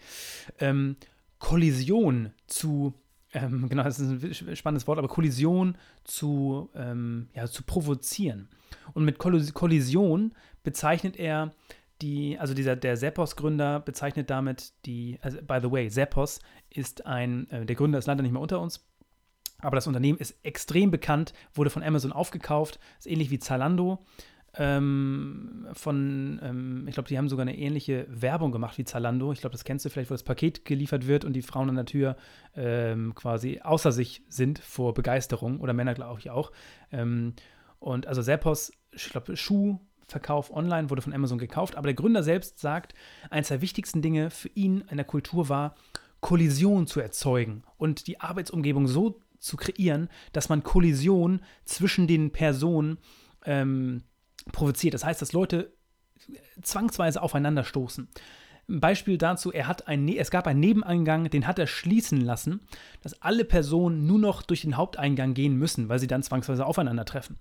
ähm, 0.60 0.96
Kollision 1.40 2.32
zu, 2.46 2.94
ähm, 3.34 3.68
genau, 3.70 3.82
das 3.82 3.98
ist 3.98 4.44
ein 4.44 4.56
spannendes 4.56 4.86
Wort, 4.86 5.00
aber 5.00 5.08
Kollision 5.08 5.80
zu, 6.04 6.70
ähm, 6.76 7.30
ja, 7.34 7.48
zu 7.48 7.64
provozieren. 7.64 8.48
Und 8.94 9.04
mit 9.04 9.18
Kollision 9.18 10.32
bezeichnet 10.62 11.18
er 11.18 11.56
die, 12.04 12.38
also 12.38 12.54
dieser, 12.54 12.76
der 12.76 12.96
Zappos-Gründer 12.96 13.80
bezeichnet 13.80 14.30
damit 14.30 14.74
die, 14.86 15.18
also 15.24 15.40
by 15.42 15.58
the 15.60 15.72
way, 15.72 15.90
Zappos 15.90 16.40
ist 16.70 17.08
ein, 17.08 17.50
äh, 17.50 17.66
der 17.66 17.76
Gründer 17.76 17.98
ist 17.98 18.06
leider 18.06 18.22
nicht 18.22 18.32
mehr 18.32 18.42
unter 18.44 18.62
uns, 18.62 18.86
aber 19.60 19.76
das 19.76 19.88
Unternehmen 19.88 20.20
ist 20.20 20.38
extrem 20.44 20.92
bekannt, 20.92 21.34
wurde 21.54 21.70
von 21.70 21.84
Amazon 21.84 22.12
aufgekauft, 22.12 22.80
ist 23.00 23.08
ähnlich 23.08 23.32
wie 23.32 23.40
Zalando. 23.40 24.06
Ähm, 24.60 25.68
von, 25.74 26.40
ähm, 26.42 26.88
ich 26.88 26.96
glaube, 26.96 27.10
die 27.10 27.18
haben 27.18 27.30
sogar 27.30 27.44
eine 27.44 27.58
ähnliche 27.58 28.08
Werbung 28.10 28.52
gemacht 28.52 28.78
wie 28.78 28.86
Zalando. 28.86 29.32
Ich 29.32 29.42
glaube, 29.42 29.54
das 29.54 29.64
kennst 29.64 29.86
du 29.86 29.90
vielleicht, 29.90 30.10
wo 30.10 30.16
das 30.16 30.24
Paket 30.24 30.66
geliefert 30.66 31.06
wird 31.06 31.26
und 31.26 31.34
die 31.34 31.44
Frauen 31.44 31.70
an 31.70 31.76
der 31.76 31.86
Tür 31.86 32.18
ähm, 32.56 33.14
quasi 33.14 33.60
außer 33.64 33.92
sich 33.92 34.24
sind 34.30 34.58
vor 34.60 34.94
Begeisterung 34.96 35.60
oder 35.60 35.74
Männer, 35.74 35.94
glaube 35.94 36.20
ich 36.20 36.32
auch. 36.32 36.52
Ähm, 36.92 37.34
und 37.80 38.08
also 38.08 38.24
Zappos, 38.24 38.72
ich 38.92 39.10
glaube, 39.10 39.38
Schuhverkauf 39.38 40.52
online 40.52 40.90
wurde 40.90 41.04
von 41.04 41.14
Amazon 41.14 41.38
gekauft, 41.38 41.76
aber 41.76 41.88
der 41.88 41.94
Gründer 41.94 42.24
selbst 42.24 42.60
sagt, 42.60 42.96
eines 43.30 43.50
der 43.50 43.62
wichtigsten 43.62 44.02
Dinge 44.02 44.32
für 44.32 44.50
ihn 44.50 44.84
in 44.90 44.98
der 44.98 45.06
Kultur 45.06 45.50
war, 45.50 45.76
Kollision 46.20 46.88
zu 46.88 47.00
erzeugen 47.00 47.64
und 47.78 48.08
die 48.08 48.20
Arbeitsumgebung 48.20 48.88
so 48.88 49.20
zu 49.40 49.58
kreieren, 49.58 50.10
dass 50.34 50.50
man 50.50 50.64
Kollision 50.64 51.42
zwischen 51.66 52.08
den 52.08 52.32
Personen 52.32 52.98
ähm, 53.46 54.04
provoziert. 54.52 54.94
Das 54.94 55.04
heißt, 55.04 55.22
dass 55.22 55.34
Leute 55.34 55.74
zwangsweise 56.62 57.22
aufeinander 57.22 57.64
stoßen. 57.64 58.08
Ein 58.70 58.82
Beispiel 58.82 59.18
dazu, 59.18 59.52
er 59.54 59.68
hat 59.68 59.88
ein, 59.88 60.04
ne-, 60.04 60.18
es 60.18 60.30
gab 60.30 60.46
einen 60.46 60.60
Nebeneingang, 60.60 61.30
den 61.30 61.48
hat 61.48 61.58
er 61.58 61.68
schließen 61.68 62.20
lassen, 62.20 62.62
dass 63.02 63.22
alle 63.22 63.46
Personen 63.46 64.06
nur 64.06 64.20
noch 64.20 64.42
durch 64.42 64.62
den 64.62 64.76
Haupteingang 64.76 65.34
gehen 65.34 65.56
müssen, 65.56 65.88
weil 65.88 66.00
sie 66.00 66.08
dann 66.08 66.24
zwangsweise 66.24 66.66
aufeinandertreffen. 66.66 67.38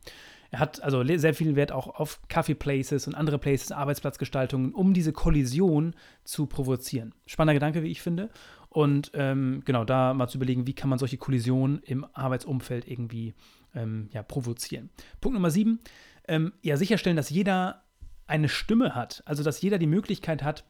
Er 0.52 0.60
hat 0.60 0.80
also 0.82 1.02
sehr 1.04 1.34
viel 1.34 1.56
Wert 1.56 1.72
auch 1.72 1.88
auf 1.88 2.20
Coffee 2.28 2.54
Places 2.54 3.08
und 3.08 3.16
andere 3.16 3.38
Places, 3.38 3.72
Arbeitsplatzgestaltungen, 3.72 4.72
um 4.72 4.94
diese 4.94 5.12
Kollision 5.12 5.94
zu 6.22 6.46
provozieren. 6.46 7.12
Spannender 7.26 7.54
Gedanke, 7.54 7.82
wie 7.82 7.90
ich 7.90 8.00
finde. 8.00 8.30
Und 8.76 9.12
ähm, 9.14 9.62
genau, 9.64 9.86
da 9.86 10.12
mal 10.12 10.28
zu 10.28 10.36
überlegen, 10.36 10.66
wie 10.66 10.74
kann 10.74 10.90
man 10.90 10.98
solche 10.98 11.16
Kollisionen 11.16 11.78
im 11.84 12.04
Arbeitsumfeld 12.12 12.86
irgendwie 12.86 13.32
ähm, 13.74 14.10
ja, 14.12 14.22
provozieren. 14.22 14.90
Punkt 15.22 15.32
Nummer 15.32 15.50
sieben, 15.50 15.80
ähm, 16.28 16.52
ja, 16.60 16.76
sicherstellen, 16.76 17.16
dass 17.16 17.30
jeder 17.30 17.84
eine 18.26 18.50
Stimme 18.50 18.94
hat, 18.94 19.22
also 19.24 19.42
dass 19.42 19.62
jeder 19.62 19.78
die 19.78 19.86
Möglichkeit 19.86 20.42
hat, 20.42 20.66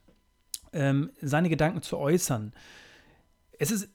ähm, 0.71 1.09
seine 1.19 1.49
Gedanken 1.49 1.81
zu 1.81 1.97
äußern. 1.97 2.53
Es 3.59 3.71
ist 3.71 3.89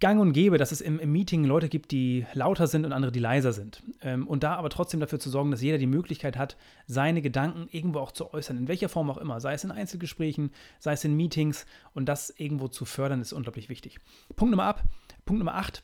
gang 0.00 0.20
und 0.20 0.32
gäbe, 0.32 0.58
dass 0.58 0.72
es 0.72 0.80
im, 0.80 0.98
im, 0.98 1.12
Meeting 1.12 1.44
Leute 1.44 1.68
gibt, 1.68 1.90
die 1.90 2.26
lauter 2.34 2.66
sind 2.66 2.84
und 2.84 2.92
andere, 2.92 3.12
die 3.12 3.20
leiser 3.20 3.52
sind. 3.52 3.82
Ähm, 4.02 4.26
und 4.26 4.42
da 4.42 4.56
aber 4.56 4.70
trotzdem 4.70 5.00
dafür 5.00 5.20
zu 5.20 5.30
sorgen, 5.30 5.50
dass 5.50 5.62
jeder 5.62 5.78
die 5.78 5.86
Möglichkeit 5.86 6.36
hat, 6.36 6.56
seine 6.86 7.22
Gedanken 7.22 7.68
irgendwo 7.70 8.00
auch 8.00 8.12
zu 8.12 8.32
äußern, 8.32 8.56
in 8.56 8.68
welcher 8.68 8.88
Form 8.88 9.10
auch 9.10 9.18
immer, 9.18 9.40
sei 9.40 9.54
es 9.54 9.64
in 9.64 9.70
Einzelgesprächen, 9.70 10.50
sei 10.78 10.92
es 10.92 11.04
in 11.04 11.14
Meetings 11.14 11.66
und 11.92 12.06
das 12.06 12.30
irgendwo 12.30 12.68
zu 12.68 12.84
fördern, 12.84 13.20
ist 13.20 13.32
unglaublich 13.32 13.68
wichtig. 13.68 13.98
Punkt 14.36 14.50
Nummer 14.50 14.64
ab, 14.64 14.82
Punkt 15.24 15.38
Nummer 15.38 15.54
8. 15.54 15.82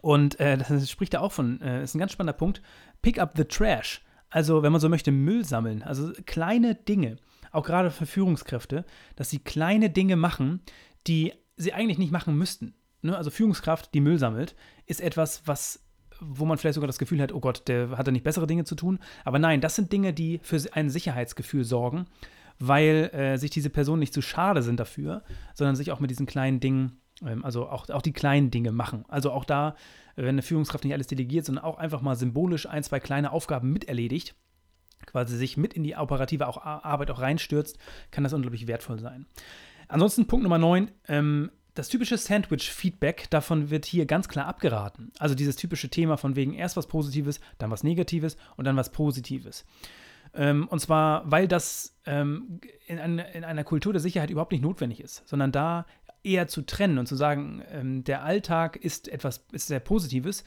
Und 0.00 0.38
äh, 0.40 0.56
das 0.56 0.90
spricht 0.90 1.14
da 1.14 1.20
auch 1.20 1.32
von, 1.32 1.60
äh, 1.60 1.82
ist 1.82 1.94
ein 1.94 1.98
ganz 1.98 2.12
spannender 2.12 2.38
Punkt. 2.38 2.62
Pick 3.02 3.18
up 3.18 3.32
the 3.36 3.44
trash. 3.44 4.02
Also, 4.30 4.62
wenn 4.62 4.72
man 4.72 4.80
so 4.80 4.88
möchte, 4.88 5.12
Müll 5.12 5.44
sammeln. 5.44 5.82
Also 5.82 6.12
kleine 6.24 6.74
Dinge, 6.74 7.18
auch 7.50 7.64
gerade 7.64 7.90
für 7.90 8.06
Führungskräfte, 8.06 8.86
dass 9.16 9.28
sie 9.28 9.40
kleine 9.40 9.90
Dinge 9.90 10.16
machen, 10.16 10.60
die 11.06 11.34
sie 11.56 11.74
eigentlich 11.74 11.98
nicht 11.98 12.12
machen 12.12 12.38
müssten 12.38 12.74
ne, 13.02 13.16
also 13.16 13.30
Führungskraft, 13.30 13.92
die 13.94 14.00
Müll 14.00 14.18
sammelt, 14.18 14.54
ist 14.86 15.00
etwas, 15.00 15.42
was 15.46 15.80
wo 16.24 16.44
man 16.44 16.56
vielleicht 16.56 16.74
sogar 16.74 16.86
das 16.86 16.98
Gefühl 16.98 17.20
hat, 17.20 17.32
oh 17.32 17.40
Gott, 17.40 17.66
der 17.66 17.90
hat 17.98 18.06
da 18.06 18.12
nicht 18.12 18.24
bessere 18.24 18.46
Dinge 18.46 18.64
zu 18.64 18.74
tun. 18.74 19.00
Aber 19.24 19.38
nein, 19.38 19.60
das 19.60 19.74
sind 19.74 19.92
Dinge, 19.92 20.12
die 20.12 20.38
für 20.42 20.60
ein 20.72 20.88
Sicherheitsgefühl 20.88 21.64
sorgen, 21.64 22.06
weil 22.58 23.10
äh, 23.12 23.36
sich 23.38 23.50
diese 23.50 23.70
Personen 23.70 24.00
nicht 24.00 24.14
zu 24.14 24.22
schade 24.22 24.62
sind 24.62 24.78
dafür, 24.78 25.22
sondern 25.54 25.74
sich 25.74 25.90
auch 25.90 26.00
mit 26.00 26.10
diesen 26.10 26.26
kleinen 26.26 26.60
Dingen, 26.60 27.00
ähm, 27.26 27.44
also 27.44 27.68
auch, 27.68 27.88
auch 27.90 28.02
die 28.02 28.12
kleinen 28.12 28.50
Dinge 28.50 28.72
machen. 28.72 29.04
Also 29.08 29.32
auch 29.32 29.44
da, 29.44 29.74
wenn 30.16 30.28
eine 30.28 30.42
Führungskraft 30.42 30.84
nicht 30.84 30.92
alles 30.92 31.08
delegiert, 31.08 31.44
sondern 31.44 31.64
auch 31.64 31.78
einfach 31.78 32.02
mal 32.02 32.16
symbolisch 32.16 32.66
ein, 32.66 32.84
zwei 32.84 33.00
kleine 33.00 33.32
Aufgaben 33.32 33.72
miterledigt, 33.72 34.34
quasi 35.06 35.36
sich 35.36 35.56
mit 35.56 35.74
in 35.74 35.82
die 35.82 35.96
operative 35.96 36.46
auch 36.46 36.62
Arbeit 36.62 37.10
auch 37.10 37.20
reinstürzt, 37.20 37.78
kann 38.10 38.22
das 38.24 38.32
unglaublich 38.32 38.68
wertvoll 38.68 39.00
sein. 39.00 39.26
Ansonsten 39.88 40.26
Punkt 40.26 40.44
Nummer 40.44 40.58
9, 40.58 40.90
ähm, 41.08 41.50
das 41.74 41.88
typische 41.88 42.18
Sandwich-Feedback, 42.18 43.30
davon 43.30 43.70
wird 43.70 43.86
hier 43.86 44.04
ganz 44.06 44.28
klar 44.28 44.46
abgeraten. 44.46 45.12
Also 45.18 45.34
dieses 45.34 45.56
typische 45.56 45.88
Thema 45.88 46.16
von 46.16 46.36
wegen 46.36 46.52
erst 46.52 46.76
was 46.76 46.86
Positives, 46.86 47.40
dann 47.58 47.70
was 47.70 47.82
Negatives 47.82 48.36
und 48.56 48.66
dann 48.66 48.76
was 48.76 48.92
Positives. 48.92 49.64
Ähm, 50.34 50.68
und 50.68 50.80
zwar, 50.80 51.30
weil 51.30 51.48
das 51.48 51.96
ähm, 52.06 52.60
in, 52.86 52.98
eine, 52.98 53.32
in, 53.32 53.44
einer 53.44 53.64
Kultur 53.64 53.92
der 53.92 54.00
Sicherheit 54.00 54.30
überhaupt 54.30 54.52
nicht 54.52 54.62
notwendig 54.62 55.00
ist, 55.00 55.26
sondern 55.26 55.52
da 55.52 55.86
eher 56.22 56.46
zu 56.46 56.62
trennen 56.62 56.98
und 56.98 57.06
zu 57.06 57.16
sagen, 57.16 57.62
ähm, 57.70 58.04
der 58.04 58.22
Alltag 58.22 58.76
ist 58.76 59.08
etwas 59.08 59.44
ist 59.52 59.66
sehr 59.66 59.80
Positives. 59.80 60.44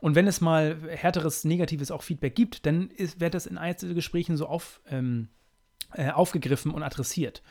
Und 0.00 0.14
wenn 0.14 0.26
es 0.26 0.40
mal 0.40 0.78
härteres, 0.88 1.44
negatives 1.44 1.90
auch 1.90 2.02
Feedback 2.02 2.34
gibt, 2.34 2.64
dann 2.64 2.88
ist, 2.90 3.20
wird 3.20 3.34
das 3.34 3.46
in 3.46 3.58
Einzelgesprächen 3.58 4.36
so 4.36 4.46
auf, 4.46 4.80
äh, 4.86 6.10
aufgegriffen 6.10 6.70
und 6.70 6.82
adressiert. 6.82 7.42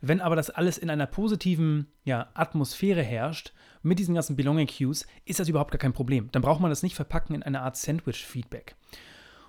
Wenn 0.00 0.20
aber 0.20 0.36
das 0.36 0.50
alles 0.50 0.78
in 0.78 0.90
einer 0.90 1.06
positiven 1.06 1.86
ja, 2.04 2.28
Atmosphäre 2.34 3.02
herrscht, 3.02 3.52
mit 3.82 3.98
diesen 3.98 4.14
ganzen 4.14 4.36
Belonging 4.36 4.66
Cues, 4.66 5.06
ist 5.24 5.40
das 5.40 5.48
überhaupt 5.48 5.70
gar 5.70 5.78
kein 5.78 5.92
Problem. 5.92 6.28
Dann 6.32 6.42
braucht 6.42 6.60
man 6.60 6.70
das 6.70 6.82
nicht 6.82 6.96
verpacken 6.96 7.34
in 7.34 7.42
eine 7.42 7.60
Art 7.60 7.76
Sandwich-Feedback. 7.76 8.74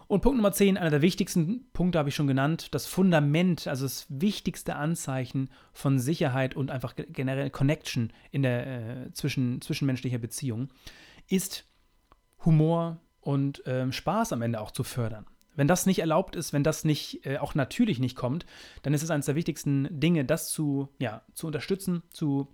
Und 0.07 0.21
Punkt 0.21 0.37
Nummer 0.37 0.53
10, 0.53 0.77
einer 0.77 0.89
der 0.89 1.01
wichtigsten 1.01 1.69
Punkte 1.73 1.99
habe 1.99 2.09
ich 2.09 2.15
schon 2.15 2.27
genannt, 2.27 2.73
das 2.73 2.85
Fundament, 2.85 3.67
also 3.67 3.85
das 3.85 4.05
wichtigste 4.07 4.77
Anzeichen 4.77 5.49
von 5.73 5.99
Sicherheit 5.99 6.55
und 6.55 6.71
einfach 6.71 6.95
generell 6.95 7.49
Connection 7.49 8.13
in 8.31 8.43
der 8.43 8.67
äh, 9.07 9.11
zwischen, 9.11 9.59
zwischenmenschlicher 9.59 10.17
Beziehung, 10.17 10.69
ist 11.27 11.65
Humor 12.45 13.01
und 13.19 13.65
äh, 13.65 13.91
Spaß 13.91 14.31
am 14.31 14.41
Ende 14.41 14.61
auch 14.61 14.71
zu 14.71 14.85
fördern. 14.85 15.25
Wenn 15.57 15.67
das 15.67 15.85
nicht 15.85 15.99
erlaubt 15.99 16.37
ist, 16.37 16.53
wenn 16.53 16.63
das 16.63 16.85
nicht 16.85 17.25
äh, 17.25 17.39
auch 17.39 17.55
natürlich 17.55 17.99
nicht 17.99 18.15
kommt, 18.15 18.45
dann 18.83 18.93
ist 18.93 19.03
es 19.03 19.09
eines 19.09 19.25
der 19.25 19.35
wichtigsten 19.35 19.87
Dinge, 19.99 20.23
das 20.23 20.49
zu, 20.49 20.87
ja, 20.99 21.23
zu 21.33 21.47
unterstützen, 21.47 22.03
zu, 22.11 22.47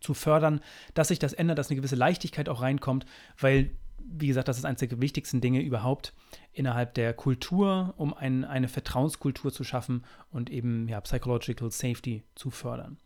zu 0.00 0.12
fördern, 0.12 0.60
dass 0.92 1.08
sich 1.08 1.18
das 1.18 1.32
ändert, 1.32 1.58
dass 1.58 1.70
eine 1.70 1.76
gewisse 1.76 1.96
Leichtigkeit 1.96 2.48
auch 2.48 2.60
reinkommt, 2.60 3.06
weil, 3.38 3.70
wie 3.98 4.26
gesagt, 4.26 4.48
das 4.48 4.58
ist 4.58 4.64
eines 4.64 4.80
der 4.80 5.00
wichtigsten 5.00 5.40
Dinge 5.40 5.62
überhaupt 5.62 6.12
innerhalb 6.52 6.94
der 6.94 7.14
Kultur, 7.14 7.94
um 7.96 8.12
ein, 8.12 8.44
eine 8.44 8.68
Vertrauenskultur 8.68 9.52
zu 9.52 9.64
schaffen 9.64 10.04
und 10.30 10.50
eben 10.50 10.88
ja, 10.88 11.00
Psychological 11.00 11.70
Safety 11.70 12.24
zu 12.34 12.50
fördern. 12.50 12.98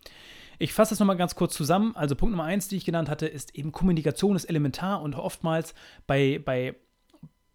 Ich 0.59 0.72
fasse 0.72 0.92
das 0.92 1.01
nochmal 1.01 1.18
ganz 1.18 1.35
kurz 1.35 1.55
zusammen. 1.55 1.94
Also 1.96 2.16
Punkt 2.16 2.31
Nummer 2.31 2.44
eins, 2.44 2.68
die 2.68 2.77
ich 2.77 2.87
genannt 2.87 3.11
hatte, 3.11 3.27
ist 3.27 3.55
eben 3.55 3.72
Kommunikation 3.72 4.37
ist 4.37 4.46
elementar 4.46 5.03
und 5.03 5.14
oftmals 5.14 5.75
bei, 6.07 6.40
bei 6.42 6.75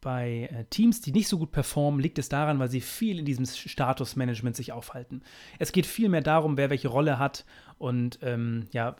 bei 0.01 0.49
äh, 0.51 0.65
Teams, 0.65 1.01
die 1.01 1.11
nicht 1.11 1.27
so 1.27 1.37
gut 1.37 1.51
performen, 1.51 2.01
liegt 2.01 2.19
es 2.19 2.29
daran, 2.29 2.59
weil 2.59 2.69
sie 2.69 2.81
viel 2.81 3.19
in 3.19 3.25
diesem 3.25 3.45
Statusmanagement 3.45 4.55
sich 4.55 4.71
aufhalten. 4.71 5.21
Es 5.59 5.71
geht 5.71 5.85
viel 5.85 6.09
mehr 6.09 6.21
darum, 6.21 6.57
wer 6.57 6.69
welche 6.69 6.89
Rolle 6.89 7.19
hat 7.19 7.45
und 7.77 8.19
ähm, 8.21 8.67
ja, 8.71 8.95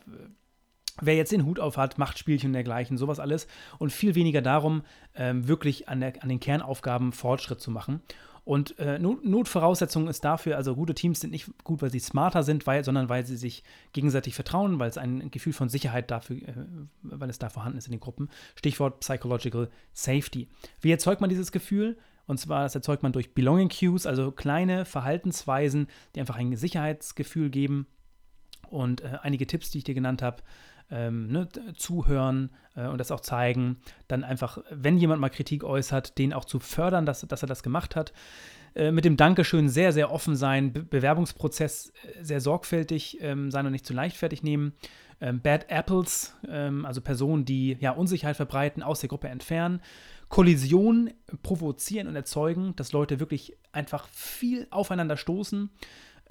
wer 1.00 1.16
jetzt 1.16 1.32
den 1.32 1.44
Hut 1.44 1.60
auf 1.60 1.76
hat, 1.76 1.98
Machtspielchen 1.98 2.50
und 2.50 2.54
dergleichen, 2.54 2.96
sowas 2.96 3.20
alles. 3.20 3.46
Und 3.78 3.92
viel 3.92 4.14
weniger 4.14 4.42
darum, 4.42 4.82
ähm, 5.14 5.48
wirklich 5.48 5.88
an, 5.88 6.00
der, 6.00 6.22
an 6.22 6.28
den 6.28 6.40
Kernaufgaben 6.40 7.12
Fortschritt 7.12 7.60
zu 7.60 7.70
machen. 7.70 8.00
Und 8.44 8.76
äh, 8.80 8.98
Not 8.98 9.24
Notvoraussetzung 9.24 10.08
ist 10.08 10.24
dafür, 10.24 10.56
also 10.56 10.74
gute 10.74 10.94
Teams 10.94 11.20
sind 11.20 11.30
nicht 11.30 11.48
gut, 11.62 11.80
weil 11.80 11.90
sie 11.90 12.00
smarter 12.00 12.42
sind, 12.42 12.66
weil, 12.66 12.82
sondern 12.82 13.08
weil 13.08 13.24
sie 13.24 13.36
sich 13.36 13.62
gegenseitig 13.92 14.34
vertrauen, 14.34 14.80
weil 14.80 14.88
es 14.88 14.98
ein 14.98 15.30
Gefühl 15.30 15.52
von 15.52 15.68
Sicherheit 15.68 16.10
dafür, 16.10 16.36
äh, 16.36 16.54
weil 17.02 17.30
es 17.30 17.38
da 17.38 17.50
vorhanden 17.50 17.78
ist 17.78 17.86
in 17.86 17.92
den 17.92 18.00
Gruppen. 18.00 18.28
Stichwort 18.56 19.00
Psychological 19.00 19.70
Safety. 19.92 20.48
Wie 20.80 20.90
erzeugt 20.90 21.20
man 21.20 21.30
dieses 21.30 21.52
Gefühl? 21.52 21.96
Und 22.26 22.38
zwar, 22.38 22.64
das 22.64 22.74
erzeugt 22.74 23.02
man 23.02 23.12
durch 23.12 23.34
Belonging 23.34 23.68
Cues, 23.68 24.06
also 24.06 24.32
kleine 24.32 24.84
Verhaltensweisen, 24.84 25.86
die 26.14 26.20
einfach 26.20 26.36
ein 26.36 26.56
Sicherheitsgefühl 26.56 27.50
geben. 27.50 27.86
Und 28.70 29.02
äh, 29.02 29.18
einige 29.22 29.46
Tipps, 29.46 29.70
die 29.70 29.78
ich 29.78 29.84
dir 29.84 29.94
genannt 29.94 30.22
habe, 30.22 30.42
ähm, 30.92 31.28
ne, 31.28 31.48
zuhören 31.74 32.50
äh, 32.76 32.86
und 32.86 32.98
das 32.98 33.10
auch 33.10 33.20
zeigen. 33.20 33.78
Dann 34.06 34.22
einfach, 34.22 34.58
wenn 34.70 34.98
jemand 34.98 35.20
mal 35.20 35.30
Kritik 35.30 35.64
äußert, 35.64 36.18
den 36.18 36.32
auch 36.32 36.44
zu 36.44 36.60
fördern, 36.60 37.06
dass, 37.06 37.22
dass 37.22 37.42
er 37.42 37.48
das 37.48 37.62
gemacht 37.62 37.96
hat. 37.96 38.12
Äh, 38.74 38.92
mit 38.92 39.04
dem 39.04 39.16
Dankeschön 39.16 39.68
sehr, 39.68 39.92
sehr 39.92 40.12
offen 40.12 40.36
sein, 40.36 40.72
Be 40.72 40.82
Bewerbungsprozess 40.82 41.88
äh, 41.88 42.22
sehr 42.22 42.40
sorgfältig 42.40 43.18
ähm, 43.20 43.50
sein 43.50 43.66
und 43.66 43.72
nicht 43.72 43.86
zu 43.86 43.94
leichtfertig 43.94 44.42
nehmen. 44.42 44.74
Ähm, 45.20 45.40
Bad 45.40 45.70
Apples, 45.70 46.36
ähm, 46.48 46.84
also 46.84 47.00
Personen, 47.00 47.44
die 47.44 47.76
ja 47.80 47.92
Unsicherheit 47.92 48.36
verbreiten, 48.36 48.82
aus 48.82 49.00
der 49.00 49.08
Gruppe 49.08 49.28
entfernen. 49.28 49.80
Kollision 50.28 51.10
provozieren 51.42 52.08
und 52.08 52.16
erzeugen, 52.16 52.74
dass 52.76 52.92
Leute 52.92 53.20
wirklich 53.20 53.54
einfach 53.72 54.08
viel 54.08 54.66
aufeinander 54.70 55.18
stoßen. 55.18 55.70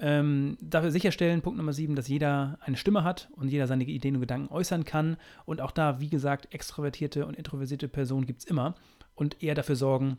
Ähm, 0.04 0.58
dafür 0.60 0.90
sicherstellen, 0.90 1.42
Punkt 1.42 1.58
Nummer 1.58 1.72
7, 1.72 1.94
dass 1.94 2.08
jeder 2.08 2.58
eine 2.60 2.76
Stimme 2.76 3.04
hat 3.04 3.28
und 3.36 3.48
jeder 3.48 3.68
seine 3.68 3.84
Ideen 3.84 4.16
und 4.16 4.20
Gedanken 4.20 4.52
äußern 4.52 4.84
kann. 4.84 5.16
Und 5.44 5.60
auch 5.60 5.70
da, 5.70 6.00
wie 6.00 6.10
gesagt, 6.10 6.52
extrovertierte 6.52 7.24
und 7.24 7.36
introvertierte 7.36 7.86
Personen 7.86 8.26
gibt 8.26 8.40
es 8.40 8.44
immer. 8.44 8.74
Und 9.14 9.40
eher 9.44 9.54
dafür 9.54 9.76
sorgen, 9.76 10.18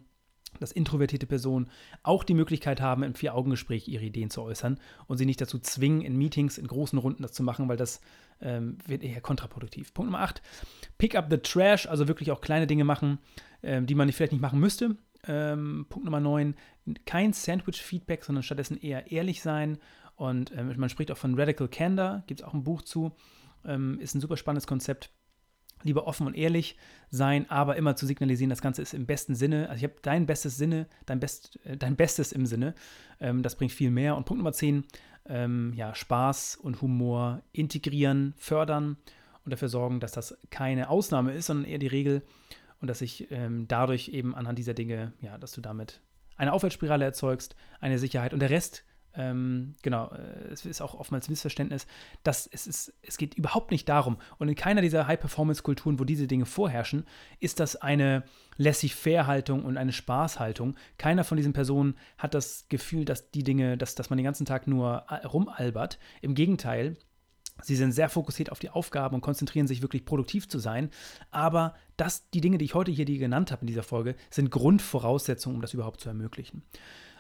dass 0.62 0.72
introvertierte 0.72 1.26
Personen 1.26 1.70
auch 2.02 2.24
die 2.24 2.34
Möglichkeit 2.34 2.80
haben, 2.80 3.04
im 3.04 3.14
Vier-Augen-Gespräch 3.14 3.90
ihre 3.90 4.06
Ideen 4.06 4.30
zu 4.30 4.42
äußern 4.42 4.80
und 5.08 5.18
sie 5.18 5.26
nicht 5.26 5.42
dazu 5.42 5.60
zwingen, 5.60 6.02
in 6.02 6.18
Meetings, 6.18 6.58
in 6.58 6.68
großen 6.68 6.98
Runden 6.98 7.22
das 7.22 7.34
zu 7.34 7.44
machen, 7.44 7.68
weil 7.68 7.76
das 7.76 8.00
ähm, 8.40 8.78
wird 8.88 9.04
eher 9.04 9.20
kontraproduktiv. 9.20 9.94
Punkt 9.94 10.12
Nummer 10.12 10.24
8, 10.24 10.42
pick 10.98 11.16
up 11.16 11.28
the 11.30 11.40
trash, 11.40 11.88
also 11.88 12.08
wirklich 12.08 12.32
auch 12.32 12.40
kleine 12.40 12.68
Dinge 12.68 12.86
machen, 12.86 13.20
ähm, 13.64 13.86
die 13.86 13.96
man 13.96 14.10
vielleicht 14.12 14.32
nicht 14.32 14.42
machen 14.42 14.60
müsste, 14.60 14.96
ähm, 15.28 15.86
Punkt 15.90 16.06
Nummer 16.06 16.20
9, 16.20 16.56
kein 17.06 17.34
Sandwich-Feedback, 17.34 18.24
sondern 18.24 18.44
stattdessen 18.44 18.78
eher 18.78 19.12
ehrlich 19.12 19.42
sein. 19.42 19.78
Und 20.16 20.52
ähm, 20.56 20.74
man 20.78 20.90
spricht 20.90 21.12
auch 21.12 21.18
von 21.18 21.40
Radical 21.40 21.68
Candor, 21.68 22.24
gibt 22.28 22.42
es 22.42 22.46
auch 22.46 22.54
ein 22.54 22.64
Buch 22.64 22.82
zu. 22.82 23.14
Ähm, 23.66 24.00
ist 24.00 24.16
ein 24.16 24.22
super 24.22 24.38
spannendes 24.38 24.68
Konzept. 24.68 25.10
Lieber 25.86 26.08
offen 26.08 26.28
und 26.28 26.36
ehrlich 26.36 26.78
sein, 27.10 27.50
aber 27.50 27.76
immer 27.76 27.98
zu 27.98 28.06
signalisieren, 28.06 28.50
das 28.50 28.62
Ganze 28.62 28.82
ist 28.82 28.94
im 28.94 29.06
besten 29.06 29.36
Sinne. 29.36 29.70
Also 29.70 29.80
ich 29.80 29.84
habe 29.84 29.96
dein 30.02 30.26
bestes 30.26 30.56
Sinne, 30.56 30.88
dein, 31.06 31.20
Best, 31.20 31.60
äh, 31.66 31.76
dein 31.76 31.96
Bestes 31.96 32.32
im 32.32 32.46
Sinne. 32.46 32.74
Ähm, 33.20 33.44
das 33.44 33.56
bringt 33.56 33.72
viel 33.72 33.92
mehr. 33.92 34.16
Und 34.16 34.26
Punkt 34.26 34.40
Nummer 34.40 34.54
10, 34.54 34.86
ähm, 35.26 35.74
ja, 35.76 35.94
Spaß 35.94 36.58
und 36.58 36.82
Humor 36.82 37.42
integrieren, 37.52 38.34
fördern 38.38 38.98
und 39.46 39.52
dafür 39.52 39.68
sorgen, 39.70 40.00
dass 40.00 40.12
das 40.12 40.38
keine 40.50 40.90
Ausnahme 40.90 41.34
ist, 41.34 41.48
sondern 41.48 41.66
eher 41.66 41.80
die 41.80 41.88
Regel 41.88 42.24
und 42.84 42.88
dass 42.88 43.00
sich 43.00 43.32
ähm, 43.32 43.66
dadurch 43.70 44.10
eben 44.10 44.36
anhand 44.36 44.60
dieser 44.60 44.74
Dinge, 44.74 45.14
ja, 45.22 45.38
dass 45.38 45.54
du 45.54 45.62
damit 45.62 46.02
eine 46.36 46.52
Aufwärtsspirale 46.52 47.06
erzeugst, 47.06 47.56
eine 47.80 47.98
Sicherheit 47.98 48.34
und 48.34 48.42
der 48.42 48.50
Rest 48.50 48.84
ähm, 49.16 49.76
genau, 49.84 50.10
äh, 50.10 50.52
es 50.52 50.66
ist 50.66 50.82
auch 50.82 50.94
oftmals 50.96 51.30
Missverständnis, 51.30 51.88
dass 52.24 52.46
es, 52.46 52.68
ist, 52.68 52.94
es 53.04 53.18
geht 53.18 53.36
überhaupt 53.36 53.72
nicht 53.72 53.88
darum, 53.88 54.18
und 54.38 54.50
in 54.50 54.56
keiner 54.56 54.82
dieser 54.82 55.08
High-Performance-Kulturen, 55.08 55.98
wo 55.98 56.04
diese 56.04 56.28
Dinge 56.28 56.46
vorherrschen, 56.46 57.06
ist 57.40 57.62
das 57.62 57.78
eine 57.78 58.24
Laissez-faire-Haltung 58.58 59.64
und 59.64 59.78
eine 59.78 59.94
Spaßhaltung. 59.94 60.76
Keiner 60.98 61.24
von 61.24 61.38
diesen 61.38 61.54
Personen 61.54 61.96
hat 62.18 62.34
das 62.34 62.66
Gefühl, 62.68 63.06
dass 63.06 63.32
die 63.32 63.44
Dinge, 63.44 63.78
dass, 63.78 63.96
dass 63.96 64.10
man 64.10 64.18
den 64.18 64.26
ganzen 64.26 64.46
Tag 64.46 64.68
nur 64.68 65.06
rumalbert. 65.32 66.00
Im 66.22 66.34
Gegenteil, 66.34 66.98
Sie 67.62 67.76
sind 67.76 67.92
sehr 67.92 68.10
fokussiert 68.10 68.52
auf 68.52 68.60
die 68.60 68.70
Aufgaben 68.70 69.16
und 69.16 69.22
konzentrieren 69.22 69.68
sich 69.68 69.82
wirklich 69.82 70.06
produktiv 70.06 70.48
zu 70.48 70.60
sein. 70.60 70.90
Aber 71.32 71.76
das, 71.98 72.30
die 72.32 72.42
Dinge, 72.42 72.58
die 72.58 72.66
ich 72.66 72.74
heute 72.74 72.92
hier 72.92 73.06
die 73.06 73.18
genannt 73.18 73.52
habe 73.52 73.62
in 73.62 73.68
dieser 73.68 73.84
Folge, 73.84 74.16
sind 74.30 74.52
Grundvoraussetzungen, 74.52 75.56
um 75.56 75.62
das 75.62 75.74
überhaupt 75.74 76.02
zu 76.02 76.10
ermöglichen. 76.10 76.64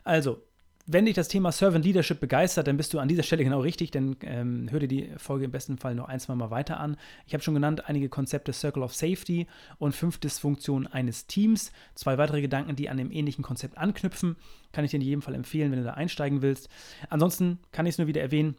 Also, 0.03 0.41
wenn 0.85 1.05
dich 1.05 1.15
das 1.15 1.29
Thema 1.29 1.53
Servant 1.53 1.85
Leadership 1.85 2.19
begeistert, 2.19 2.67
dann 2.67 2.75
bist 2.75 2.93
du 2.93 2.99
an 2.99 3.07
dieser 3.07 3.23
Stelle 3.23 3.45
genau 3.45 3.61
richtig, 3.61 3.91
denn 3.91 4.17
ähm, 4.21 4.67
hör 4.69 4.81
dir 4.81 4.89
die 4.89 5.11
Folge 5.15 5.45
im 5.45 5.51
besten 5.51 5.77
Fall 5.77 5.95
noch 5.95 6.09
ein, 6.09 6.19
zwei 6.19 6.35
Mal 6.35 6.51
weiter 6.51 6.77
an. 6.77 6.97
Ich 7.25 7.33
habe 7.33 7.41
schon 7.41 7.53
genannt 7.53 7.87
einige 7.87 8.09
Konzepte 8.09 8.51
Circle 8.51 8.83
of 8.83 8.93
Safety 8.93 9.47
und 9.77 9.95
fünf 9.95 10.17
Dysfunktionen 10.17 10.87
eines 10.87 11.25
Teams. 11.25 11.71
Zwei 11.95 12.17
weitere 12.17 12.41
Gedanken, 12.41 12.75
die 12.75 12.89
an 12.89 12.97
dem 12.97 13.11
ähnlichen 13.11 13.45
Konzept 13.45 13.77
anknüpfen, 13.77 14.35
kann 14.73 14.83
ich 14.83 14.91
dir 14.91 14.97
in 14.97 15.03
jedem 15.03 15.21
Fall 15.21 15.35
empfehlen, 15.35 15.71
wenn 15.71 15.79
du 15.79 15.85
da 15.85 15.93
einsteigen 15.93 16.41
willst. 16.41 16.67
Ansonsten 17.09 17.59
kann 17.71 17.85
ich 17.85 17.91
es 17.91 17.97
nur 17.97 18.07
wieder 18.07 18.21
erwähnen, 18.21 18.57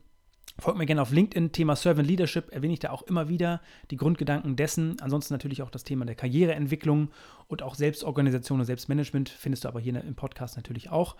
Folgt 0.58 0.78
mir 0.78 0.86
gerne 0.86 1.02
auf 1.02 1.10
LinkedIn, 1.10 1.50
Thema 1.50 1.74
Servant 1.74 2.06
Leadership 2.06 2.52
erwähne 2.52 2.74
ich 2.74 2.78
da 2.78 2.90
auch 2.90 3.02
immer 3.02 3.28
wieder, 3.28 3.60
die 3.90 3.96
Grundgedanken 3.96 4.54
dessen. 4.54 4.96
Ansonsten 5.00 5.34
natürlich 5.34 5.62
auch 5.62 5.70
das 5.70 5.82
Thema 5.82 6.04
der 6.04 6.14
Karriereentwicklung 6.14 7.10
und 7.48 7.62
auch 7.62 7.74
Selbstorganisation 7.74 8.60
und 8.60 8.66
Selbstmanagement 8.66 9.28
findest 9.28 9.64
du 9.64 9.68
aber 9.68 9.80
hier 9.80 10.00
im 10.02 10.14
Podcast 10.14 10.56
natürlich 10.56 10.90
auch. 10.90 11.16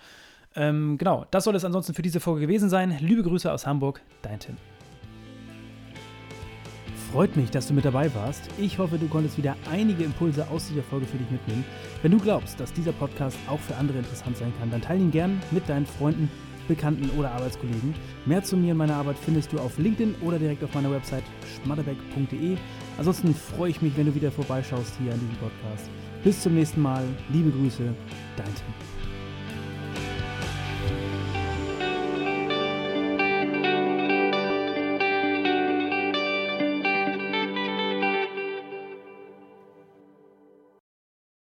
Ähm, 0.54 0.98
genau, 0.98 1.26
das 1.32 1.44
soll 1.44 1.56
es 1.56 1.64
ansonsten 1.64 1.94
für 1.94 2.02
diese 2.02 2.20
Folge 2.20 2.42
gewesen 2.42 2.68
sein. 2.68 2.96
Liebe 3.00 3.24
Grüße 3.24 3.52
aus 3.52 3.66
Hamburg, 3.66 4.02
dein 4.22 4.38
Tim. 4.38 4.56
Freut 7.10 7.36
mich, 7.36 7.50
dass 7.50 7.66
du 7.66 7.74
mit 7.74 7.84
dabei 7.84 8.14
warst. 8.14 8.42
Ich 8.58 8.78
hoffe, 8.78 8.98
du 8.98 9.08
konntest 9.08 9.36
wieder 9.36 9.56
einige 9.70 10.04
Impulse 10.04 10.48
aus 10.48 10.68
dieser 10.68 10.82
Folge 10.84 11.06
für 11.06 11.18
dich 11.18 11.30
mitnehmen. 11.30 11.64
Wenn 12.02 12.12
du 12.12 12.18
glaubst, 12.18 12.58
dass 12.60 12.72
dieser 12.72 12.92
Podcast 12.92 13.38
auch 13.48 13.60
für 13.60 13.76
andere 13.76 13.98
interessant 13.98 14.36
sein 14.36 14.52
kann, 14.58 14.70
dann 14.70 14.80
teile 14.80 15.00
ihn 15.00 15.10
gern 15.10 15.40
mit 15.50 15.68
deinen 15.68 15.86
Freunden 15.86 16.30
Bekannten 16.68 17.10
oder 17.18 17.30
Arbeitskollegen. 17.32 17.94
Mehr 18.26 18.42
zu 18.42 18.56
mir 18.56 18.72
und 18.72 18.78
meiner 18.78 18.96
Arbeit 18.96 19.16
findest 19.24 19.52
du 19.52 19.58
auf 19.58 19.78
LinkedIn 19.78 20.16
oder 20.22 20.38
direkt 20.38 20.62
auf 20.64 20.74
meiner 20.74 20.90
Website 20.90 21.24
schmatterbeck.de. 21.56 22.56
Ansonsten 22.98 23.34
freue 23.34 23.70
ich 23.70 23.82
mich, 23.82 23.96
wenn 23.96 24.06
du 24.06 24.14
wieder 24.14 24.30
vorbeischaust 24.30 24.94
hier 25.02 25.12
an 25.12 25.20
diesem 25.20 25.36
Podcast. 25.36 25.90
Bis 26.22 26.42
zum 26.42 26.54
nächsten 26.54 26.80
Mal. 26.80 27.04
Liebe 27.30 27.50
Grüße, 27.50 27.82
dein 28.36 28.46
Tim. 28.46 28.93